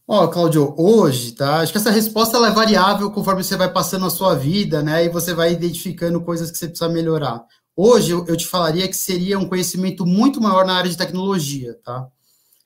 Ó, 0.07 0.25
oh, 0.25 0.29
Claudio, 0.29 0.75
hoje, 0.77 1.33
tá? 1.33 1.61
Acho 1.61 1.73
que 1.73 1.79
essa 1.79 1.91
resposta 1.91 2.37
ela 2.37 2.49
é 2.49 2.53
variável 2.53 3.11
conforme 3.11 3.45
você 3.45 3.57
vai 3.57 3.73
passando 3.73 4.05
a 4.05 4.11
sua 4.11 4.35
vida, 4.35 4.83
né? 4.83 5.05
E 5.05 5.09
você 5.09 5.33
vai 5.33 5.53
identificando 5.53 6.21
coisas 6.23 6.51
que 6.51 6.59
você 6.59 6.67
precisa 6.67 6.89
melhorar. 6.89 7.45
Hoje, 7.77 8.13
eu 8.13 8.37
te 8.37 8.47
falaria 8.47 8.89
que 8.89 8.97
seria 8.97 9.39
um 9.39 9.49
conhecimento 9.49 10.05
muito 10.05 10.41
maior 10.41 10.67
na 10.67 10.75
área 10.75 10.91
de 10.91 10.99
tecnologia, 10.99 11.79
tá? 11.85 12.07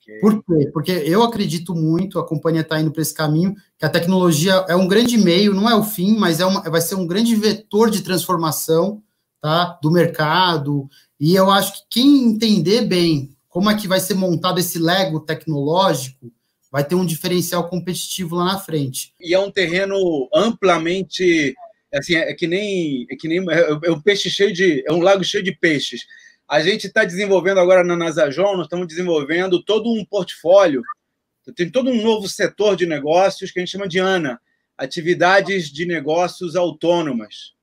Okay. 0.07 0.19
Por 0.21 0.43
quê? 0.43 0.69
Porque 0.71 0.91
eu 0.91 1.21
acredito 1.21 1.75
muito, 1.75 2.17
a 2.17 2.25
companhia 2.25 2.61
está 2.61 2.79
indo 2.79 2.91
para 2.91 3.01
esse 3.01 3.13
caminho, 3.13 3.53
que 3.77 3.85
a 3.85 3.89
tecnologia 3.89 4.53
é 4.69 4.75
um 4.75 4.87
grande 4.87 5.17
meio, 5.17 5.53
não 5.53 5.69
é 5.69 5.75
o 5.75 5.83
fim, 5.83 6.15
mas 6.17 6.39
é 6.39 6.45
uma, 6.45 6.61
vai 6.61 6.79
ser 6.79 6.95
um 6.95 7.05
grande 7.05 7.35
vetor 7.35 7.91
de 7.91 8.01
transformação 8.01 9.03
tá, 9.41 9.77
do 9.81 9.91
mercado. 9.91 10.89
E 11.19 11.35
eu 11.35 11.51
acho 11.51 11.73
que 11.73 11.99
quem 11.99 12.23
entender 12.23 12.83
bem 12.85 13.35
como 13.49 13.69
é 13.69 13.75
que 13.75 13.87
vai 13.87 13.99
ser 13.99 14.13
montado 14.13 14.59
esse 14.59 14.79
Lego 14.79 15.19
tecnológico, 15.19 16.31
vai 16.71 16.83
ter 16.83 16.95
um 16.95 17.05
diferencial 17.05 17.67
competitivo 17.67 18.35
lá 18.35 18.53
na 18.53 18.59
frente. 18.59 19.13
E 19.19 19.33
é 19.33 19.39
um 19.39 19.51
terreno 19.51 20.29
amplamente 20.33 21.55
assim, 21.93 22.15
é 22.15 22.33
que 22.33 22.45
nem 22.45 23.07
é 23.09 23.15
que 23.15 23.27
nem 23.27 23.39
é 23.83 23.91
um 23.91 23.99
peixe 23.99 24.29
cheio 24.29 24.53
de 24.53 24.83
é 24.87 24.93
um 24.93 25.01
lago 25.01 25.23
cheio 25.23 25.43
de 25.43 25.51
peixes. 25.53 26.01
A 26.47 26.61
gente 26.61 26.87
está 26.87 27.03
desenvolvendo 27.03 27.59
agora 27.59 27.83
na 27.83 27.97
Nasajon, 27.97 28.55
nós 28.55 28.67
estamos 28.67 28.87
desenvolvendo 28.87 29.61
todo 29.61 29.91
um 29.91 30.05
portfólio, 30.05 30.81
tem 31.53 31.69
todo 31.69 31.89
um 31.89 32.01
novo 32.01 32.27
setor 32.29 32.77
de 32.77 32.85
negócios 32.85 33.51
que 33.51 33.59
a 33.59 33.61
gente 33.61 33.71
chama 33.71 33.87
de 33.87 33.99
ANA, 33.99 34.39
atividades 34.77 35.69
de 35.69 35.85
negócios 35.85 36.55
autônomas. 36.55 37.53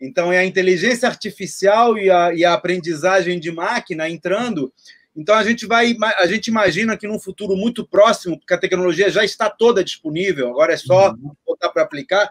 Então, 0.00 0.32
é 0.32 0.38
a 0.38 0.44
inteligência 0.44 1.08
artificial 1.08 1.98
e 1.98 2.10
a, 2.10 2.32
e 2.32 2.44
a 2.44 2.52
aprendizagem 2.52 3.40
de 3.40 3.50
máquina 3.50 4.08
entrando. 4.08 4.72
Então, 5.16 5.34
a 5.34 5.42
gente 5.42 5.66
vai, 5.66 5.96
a 6.18 6.26
gente 6.26 6.46
imagina 6.46 6.96
que 6.96 7.08
num 7.08 7.18
futuro 7.18 7.56
muito 7.56 7.84
próximo, 7.84 8.38
porque 8.38 8.54
a 8.54 8.58
tecnologia 8.58 9.10
já 9.10 9.24
está 9.24 9.50
toda 9.50 9.82
disponível, 9.82 10.48
agora 10.48 10.72
é 10.72 10.76
só 10.76 11.10
uhum. 11.10 11.34
botar 11.44 11.70
para 11.70 11.82
aplicar. 11.82 12.30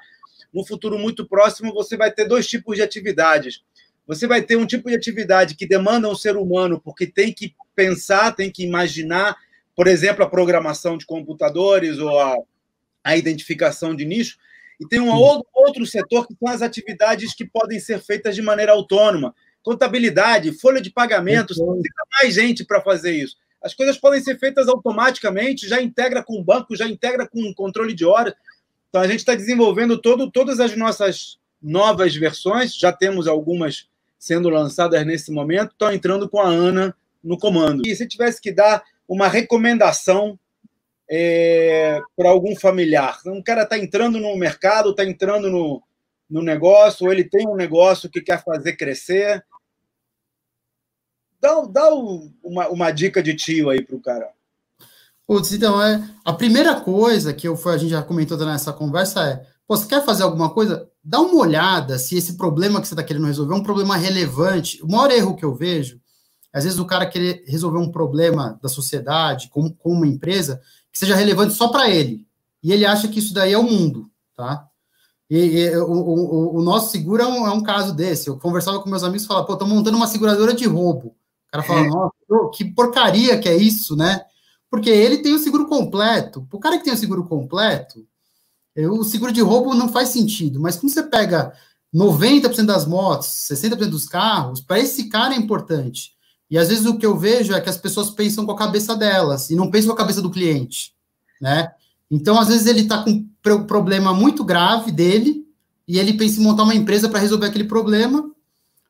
No 0.53 0.65
futuro 0.65 0.97
muito 0.97 1.25
próximo, 1.25 1.73
você 1.73 1.97
vai 1.97 2.11
ter 2.11 2.25
dois 2.25 2.47
tipos 2.47 2.75
de 2.75 2.81
atividades 2.81 3.61
você 4.11 4.27
vai 4.27 4.41
ter 4.41 4.57
um 4.57 4.65
tipo 4.65 4.89
de 4.89 4.95
atividade 4.95 5.55
que 5.55 5.65
demanda 5.65 6.09
um 6.09 6.15
ser 6.15 6.35
humano, 6.35 6.81
porque 6.83 7.07
tem 7.07 7.31
que 7.31 7.55
pensar, 7.73 8.35
tem 8.35 8.51
que 8.51 8.61
imaginar, 8.61 9.37
por 9.73 9.87
exemplo, 9.87 10.21
a 10.21 10.29
programação 10.29 10.97
de 10.97 11.05
computadores 11.05 11.97
ou 11.97 12.19
a, 12.19 12.35
a 13.01 13.15
identificação 13.15 13.95
de 13.95 14.03
nicho. 14.03 14.37
E 14.81 14.85
tem 14.85 14.99
um 14.99 15.09
outro, 15.09 15.47
outro 15.53 15.85
setor 15.85 16.27
que 16.27 16.35
são 16.37 16.49
as 16.49 16.61
atividades 16.61 17.33
que 17.33 17.45
podem 17.45 17.79
ser 17.79 18.01
feitas 18.01 18.35
de 18.35 18.41
maneira 18.41 18.73
autônoma. 18.73 19.33
Contabilidade, 19.63 20.59
folha 20.59 20.81
de 20.81 20.89
pagamento, 20.89 21.53
você 21.53 21.63
precisa 21.63 22.03
mais 22.21 22.33
gente 22.33 22.65
para 22.65 22.81
fazer 22.81 23.13
isso. 23.13 23.37
As 23.63 23.73
coisas 23.73 23.97
podem 23.97 24.21
ser 24.21 24.37
feitas 24.37 24.67
automaticamente, 24.67 25.69
já 25.69 25.81
integra 25.81 26.21
com 26.21 26.37
o 26.37 26.43
banco, 26.43 26.75
já 26.75 26.85
integra 26.85 27.25
com 27.25 27.39
o 27.43 27.55
controle 27.55 27.93
de 27.93 28.03
horas. 28.03 28.33
Então, 28.89 28.99
a 28.99 29.07
gente 29.07 29.19
está 29.19 29.35
desenvolvendo 29.35 29.97
todo, 29.97 30.29
todas 30.29 30.59
as 30.59 30.75
nossas 30.75 31.39
novas 31.61 32.13
versões, 32.13 32.75
já 32.75 32.91
temos 32.91 33.25
algumas 33.25 33.89
sendo 34.21 34.49
lançadas 34.49 35.03
nesse 35.03 35.31
momento, 35.31 35.71
estão 35.71 35.91
entrando 35.91 36.29
com 36.29 36.39
a 36.39 36.47
Ana 36.47 36.95
no 37.23 37.39
comando. 37.39 37.81
E 37.83 37.95
se 37.95 38.07
tivesse 38.07 38.39
que 38.39 38.51
dar 38.51 38.83
uma 39.07 39.27
recomendação 39.27 40.39
é, 41.09 41.99
para 42.15 42.29
algum 42.29 42.55
familiar, 42.55 43.17
um 43.25 43.41
cara 43.41 43.63
está 43.63 43.79
entrando 43.79 44.19
no 44.19 44.37
mercado, 44.37 44.91
está 44.91 45.03
entrando 45.03 45.49
no, 45.49 45.81
no 46.29 46.43
negócio, 46.43 47.07
ou 47.07 47.11
ele 47.11 47.23
tem 47.23 47.47
um 47.47 47.55
negócio 47.55 48.11
que 48.11 48.21
quer 48.21 48.43
fazer 48.43 48.73
crescer, 48.73 49.43
dá, 51.41 51.59
dá 51.61 51.89
uma, 52.43 52.67
uma 52.69 52.91
dica 52.91 53.23
de 53.23 53.33
tio 53.33 53.71
aí 53.71 53.83
para 53.83 53.95
o 53.95 54.01
cara. 54.01 54.29
Putz, 55.25 55.51
então, 55.51 55.81
é, 55.81 55.99
a 56.23 56.31
primeira 56.31 56.79
coisa 56.79 57.33
que 57.33 57.47
eu, 57.47 57.59
a 57.65 57.77
gente 57.77 57.89
já 57.89 58.03
comentou 58.03 58.37
nessa 58.37 58.71
conversa 58.71 59.27
é, 59.27 59.47
pô, 59.67 59.75
você 59.75 59.87
quer 59.87 60.05
fazer 60.05 60.21
alguma 60.21 60.53
coisa? 60.53 60.90
Dá 61.03 61.19
uma 61.19 61.35
olhada 61.35 61.97
se 61.97 62.15
esse 62.15 62.37
problema 62.37 62.79
que 62.79 62.87
você 62.87 62.93
está 62.93 63.03
querendo 63.03 63.25
resolver 63.25 63.53
é 63.53 63.57
um 63.57 63.63
problema 63.63 63.95
relevante. 63.97 64.81
O 64.83 64.87
maior 64.87 65.11
erro 65.11 65.35
que 65.35 65.45
eu 65.45 65.53
vejo, 65.53 65.99
às 66.53 66.63
vezes 66.63 66.79
o 66.79 66.85
cara 66.85 67.05
querer 67.05 67.43
resolver 67.47 67.79
um 67.79 67.91
problema 67.91 68.59
da 68.61 68.69
sociedade 68.69 69.49
com, 69.49 69.69
com 69.69 69.91
uma 69.91 70.07
empresa 70.07 70.61
que 70.91 70.99
seja 70.99 71.15
relevante 71.15 71.53
só 71.53 71.69
para 71.69 71.89
ele. 71.89 72.27
E 72.63 72.71
ele 72.71 72.85
acha 72.85 73.07
que 73.07 73.19
isso 73.19 73.33
daí 73.33 73.53
é 73.53 73.57
o 73.57 73.63
mundo, 73.63 74.09
tá? 74.35 74.67
E, 75.29 75.37
e 75.37 75.77
o, 75.77 75.89
o, 75.89 76.57
o, 76.57 76.61
nosso 76.61 76.91
seguro 76.91 77.23
é 77.23 77.25
um, 77.25 77.47
é 77.47 77.51
um, 77.51 77.63
caso 77.63 77.95
desse. 77.95 78.27
Eu 78.27 78.37
conversava 78.37 78.81
com 78.81 78.89
meus 78.89 79.03
amigos 79.03 79.23
e 79.23 79.27
falava, 79.27 79.45
pô, 79.45 79.55
tô 79.55 79.65
montando 79.65 79.95
uma 79.95 80.07
seguradora 80.07 80.53
de 80.53 80.65
roubo. 80.65 81.07
O 81.07 81.51
cara 81.51 81.63
fala, 81.63 81.85
é. 81.85 81.87
nossa, 81.87 82.13
que 82.53 82.65
porcaria 82.65 83.39
que 83.39 83.47
é 83.47 83.55
isso, 83.55 83.95
né? 83.95 84.21
Porque 84.69 84.89
ele 84.89 85.19
tem 85.19 85.33
o 85.33 85.39
seguro 85.39 85.67
completo. 85.67 86.45
O 86.51 86.59
cara 86.59 86.77
que 86.77 86.83
tem 86.83 86.93
o 86.93 86.97
seguro 86.97 87.23
completo, 87.23 88.05
o 88.77 89.03
seguro 89.03 89.31
de 89.31 89.41
roubo 89.41 89.73
não 89.73 89.89
faz 89.89 90.09
sentido, 90.09 90.59
mas 90.59 90.77
quando 90.77 90.93
você 90.93 91.03
pega 91.03 91.53
90% 91.93 92.65
das 92.65 92.85
motos, 92.85 93.27
60% 93.27 93.89
dos 93.89 94.07
carros, 94.07 94.61
para 94.61 94.79
esse 94.79 95.09
cara 95.09 95.33
é 95.33 95.37
importante. 95.37 96.13
E 96.49 96.57
às 96.57 96.69
vezes 96.69 96.85
o 96.85 96.97
que 96.97 97.05
eu 97.05 97.17
vejo 97.17 97.53
é 97.53 97.61
que 97.61 97.69
as 97.69 97.77
pessoas 97.77 98.09
pensam 98.09 98.45
com 98.45 98.51
a 98.51 98.57
cabeça 98.57 98.95
delas 98.95 99.49
e 99.49 99.55
não 99.55 99.69
pensam 99.69 99.87
com 99.87 99.93
a 99.93 99.97
cabeça 99.97 100.21
do 100.21 100.31
cliente, 100.31 100.93
né? 101.39 101.71
Então, 102.09 102.37
às 102.37 102.49
vezes 102.49 102.67
ele 102.67 102.81
está 102.81 103.03
com 103.03 103.09
um 103.09 103.63
problema 103.63 104.13
muito 104.13 104.43
grave 104.43 104.91
dele 104.91 105.45
e 105.87 105.97
ele 105.97 106.13
pensa 106.13 106.39
em 106.39 106.43
montar 106.43 106.63
uma 106.63 106.75
empresa 106.75 107.07
para 107.07 107.19
resolver 107.19 107.47
aquele 107.47 107.63
problema. 107.63 108.29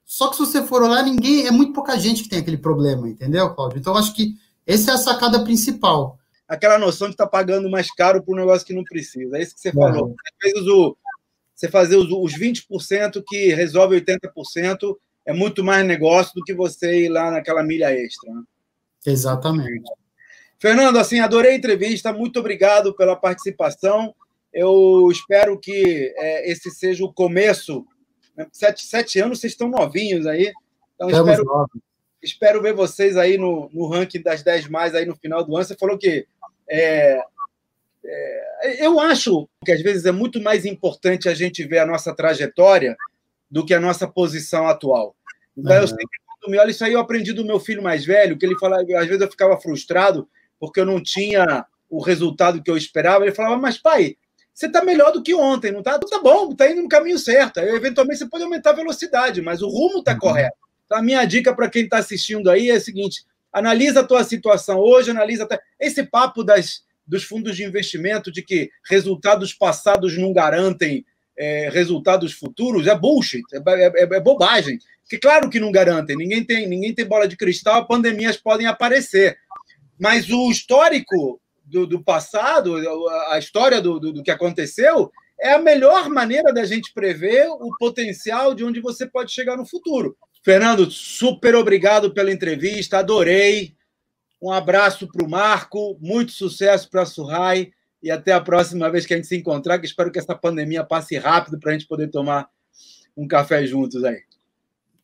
Só 0.05 0.27
que 0.27 0.35
se 0.35 0.41
você 0.41 0.63
for 0.63 0.81
olhar, 0.81 1.03
ninguém 1.03 1.45
é 1.45 1.51
muito 1.51 1.71
pouca 1.71 1.97
gente 1.99 2.23
que 2.23 2.29
tem 2.29 2.39
aquele 2.39 2.57
problema, 2.57 3.07
entendeu, 3.07 3.53
Cláudio? 3.53 3.77
Então, 3.77 3.95
acho 3.95 4.13
que 4.15 4.35
essa 4.65 4.91
é 4.91 4.93
a 4.95 4.97
sacada 4.97 5.43
principal 5.43 6.19
aquela 6.51 6.77
noção 6.77 7.07
de 7.07 7.13
estar 7.13 7.25
tá 7.25 7.29
pagando 7.29 7.69
mais 7.69 7.89
caro 7.89 8.21
por 8.21 8.35
um 8.35 8.39
negócio 8.39 8.67
que 8.67 8.73
não 8.73 8.83
precisa. 8.83 9.37
É 9.37 9.41
isso 9.41 9.55
que 9.55 9.61
você 9.61 9.71
falou. 9.71 10.13
Às 10.43 10.51
vezes, 10.51 10.67
o, 10.67 10.97
você 11.55 11.69
fazer 11.69 11.95
os, 11.95 12.11
os 12.11 12.37
20% 12.37 13.23
que 13.25 13.53
resolve 13.53 14.01
80% 14.01 14.97
é 15.25 15.31
muito 15.31 15.63
mais 15.63 15.87
negócio 15.87 16.33
do 16.35 16.43
que 16.43 16.53
você 16.53 17.05
ir 17.05 17.09
lá 17.09 17.31
naquela 17.31 17.63
milha 17.63 17.93
extra. 17.93 18.33
Né? 18.33 18.43
Exatamente. 19.05 19.89
Fernando, 20.59 20.97
assim, 20.97 21.21
adorei 21.21 21.53
a 21.53 21.55
entrevista. 21.55 22.11
Muito 22.11 22.41
obrigado 22.41 22.93
pela 22.93 23.15
participação. 23.15 24.13
Eu 24.51 25.07
espero 25.09 25.57
que 25.57 26.13
é, 26.17 26.51
esse 26.51 26.69
seja 26.69 27.05
o 27.05 27.13
começo. 27.13 27.85
Né? 28.35 28.45
Sete, 28.51 28.83
sete 28.83 29.19
anos, 29.21 29.39
vocês 29.39 29.53
estão 29.53 29.69
novinhos 29.69 30.27
aí. 30.27 30.51
Então, 30.95 31.09
espero, 31.09 31.69
espero 32.21 32.61
ver 32.61 32.73
vocês 32.73 33.15
aí 33.15 33.37
no, 33.37 33.69
no 33.73 33.87
ranking 33.87 34.21
das 34.21 34.43
10 34.43 34.67
mais 34.67 34.93
aí 34.93 35.05
no 35.05 35.15
final 35.15 35.45
do 35.45 35.55
ano. 35.55 35.63
Você 35.63 35.77
falou 35.77 35.97
que 35.97 36.27
é, 36.71 37.21
é, 38.03 38.85
eu 38.85 38.99
acho 38.99 39.47
que 39.65 39.71
às 39.71 39.81
vezes 39.81 40.05
é 40.05 40.11
muito 40.11 40.41
mais 40.41 40.65
importante 40.65 41.27
a 41.27 41.33
gente 41.33 41.63
ver 41.65 41.79
a 41.79 41.85
nossa 41.85 42.15
trajetória 42.15 42.95
do 43.49 43.65
que 43.65 43.73
a 43.73 43.79
nossa 43.79 44.07
posição 44.07 44.67
atual. 44.67 45.15
Então, 45.55 45.75
uhum. 45.75 45.81
eu 45.81 45.87
sempre, 45.87 46.19
quando 46.27 46.51
me 46.51 46.57
olho, 46.57 46.71
isso 46.71 46.85
aí 46.85 46.93
eu 46.93 46.99
aprendi 46.99 47.33
do 47.33 47.45
meu 47.45 47.59
filho 47.59 47.83
mais 47.83 48.05
velho, 48.05 48.37
que 48.37 48.45
ele 48.45 48.57
falava, 48.57 48.83
às 48.97 49.07
vezes 49.07 49.21
eu 49.21 49.29
ficava 49.29 49.59
frustrado 49.59 50.27
porque 50.59 50.79
eu 50.79 50.85
não 50.85 51.01
tinha 51.01 51.65
o 51.89 52.01
resultado 52.01 52.63
que 52.63 52.71
eu 52.71 52.77
esperava. 52.77 53.25
Ele 53.25 53.35
falava, 53.35 53.57
mas 53.57 53.77
pai, 53.77 54.15
você 54.53 54.67
está 54.67 54.83
melhor 54.83 55.11
do 55.11 55.21
que 55.21 55.33
ontem, 55.33 55.71
não 55.71 55.79
está? 55.79 55.99
Tá 55.99 56.19
bom, 56.19 56.51
está 56.51 56.69
indo 56.69 56.81
no 56.81 56.89
caminho 56.89 57.19
certo. 57.19 57.59
Aí, 57.59 57.67
eventualmente 57.69 58.19
você 58.19 58.27
pode 58.27 58.43
aumentar 58.43 58.69
a 58.69 58.75
velocidade, 58.75 59.41
mas 59.41 59.61
o 59.61 59.67
rumo 59.67 59.99
está 59.99 60.13
uhum. 60.13 60.19
correto. 60.19 60.55
Então, 60.85 60.97
a 60.97 61.01
minha 61.01 61.25
dica 61.25 61.53
para 61.53 61.69
quem 61.69 61.83
está 61.83 61.97
assistindo 61.97 62.49
aí 62.49 62.69
é 62.69 62.75
a 62.75 62.81
seguinte: 62.81 63.25
analisa 63.51 64.01
a 64.01 64.07
tua 64.07 64.23
situação 64.23 64.79
hoje, 64.79 65.11
analisa 65.11 65.47
esse 65.79 66.03
papo 66.03 66.43
das, 66.43 66.81
dos 67.05 67.23
fundos 67.23 67.55
de 67.55 67.63
investimento 67.63 68.31
de 68.31 68.41
que 68.41 68.69
resultados 68.89 69.53
passados 69.53 70.17
não 70.17 70.33
garantem 70.33 71.05
é, 71.37 71.69
resultados 71.69 72.33
futuros 72.33 72.87
é 72.87 72.95
bullshit, 72.95 73.43
é, 73.53 73.57
é, 73.57 74.03
é, 74.03 74.19
bobagem. 74.19 74.77
Que 75.09 75.17
claro 75.17 75.49
que 75.49 75.59
não 75.59 75.71
garantem, 75.71 76.15
ninguém 76.15 76.43
tem, 76.43 76.67
ninguém 76.67 76.93
tem 76.93 77.05
bola 77.05 77.27
de 77.27 77.35
cristal, 77.35 77.87
pandemias 77.87 78.37
podem 78.37 78.67
aparecer. 78.67 79.37
Mas 79.99 80.29
o 80.29 80.49
histórico 80.49 81.41
do, 81.65 81.85
do 81.87 82.03
passado, 82.03 82.75
a 83.29 83.37
história 83.37 83.81
do, 83.81 83.99
do, 83.99 84.13
do 84.13 84.23
que 84.23 84.31
aconteceu, 84.31 85.11
é 85.39 85.53
a 85.53 85.59
melhor 85.59 86.09
maneira 86.09 86.53
da 86.53 86.63
gente 86.63 86.93
prever 86.93 87.47
o 87.49 87.75
potencial 87.79 88.53
de 88.53 88.63
onde 88.63 88.79
você 88.79 89.07
pode 89.07 89.31
chegar 89.31 89.57
no 89.57 89.65
futuro. 89.65 90.15
Fernando, 90.43 90.89
super 90.89 91.55
obrigado 91.55 92.11
pela 92.11 92.31
entrevista, 92.31 92.97
adorei. 92.97 93.75
Um 94.41 94.51
abraço 94.51 95.07
para 95.07 95.23
o 95.23 95.29
Marco, 95.29 95.97
muito 96.01 96.31
sucesso 96.31 96.89
para 96.89 97.03
a 97.03 97.05
Surrai 97.05 97.71
e 98.01 98.09
até 98.09 98.33
a 98.33 98.41
próxima 98.41 98.89
vez 98.89 99.05
que 99.05 99.13
a 99.13 99.17
gente 99.17 99.27
se 99.27 99.37
encontrar, 99.37 99.77
que 99.77 99.85
espero 99.85 100.11
que 100.11 100.17
essa 100.17 100.35
pandemia 100.35 100.83
passe 100.83 101.15
rápido 101.17 101.59
para 101.59 101.69
a 101.69 101.73
gente 101.73 101.87
poder 101.87 102.07
tomar 102.07 102.49
um 103.15 103.27
café 103.27 103.65
juntos 103.67 104.03
aí. 104.03 104.21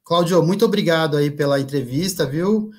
Cláudio, 0.03 0.41
muito 0.41 0.65
obrigado 0.65 1.17
aí 1.17 1.29
pela 1.29 1.59
entrevista, 1.59 2.25
viu? 2.25 2.71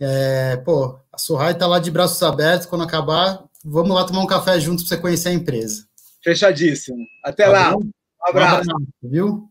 É, 0.00 0.56
pô, 0.56 0.98
a 1.12 1.18
Surrai 1.18 1.52
está 1.52 1.66
lá 1.66 1.78
de 1.78 1.90
braços 1.90 2.20
abertos. 2.22 2.66
Quando 2.66 2.82
acabar, 2.82 3.44
vamos 3.62 3.94
lá 3.94 4.04
tomar 4.04 4.22
um 4.22 4.26
café 4.26 4.58
juntos 4.58 4.84
para 4.84 4.96
você 4.96 5.02
conhecer 5.02 5.28
a 5.28 5.34
empresa. 5.34 5.86
Fechadíssimo. 6.24 7.04
Até 7.22 7.44
tá 7.44 7.50
lá. 7.50 7.76
Um 7.76 7.90
abraço. 8.26 8.56
Um 8.56 8.72
abraço 8.72 8.86
viu? 9.02 9.50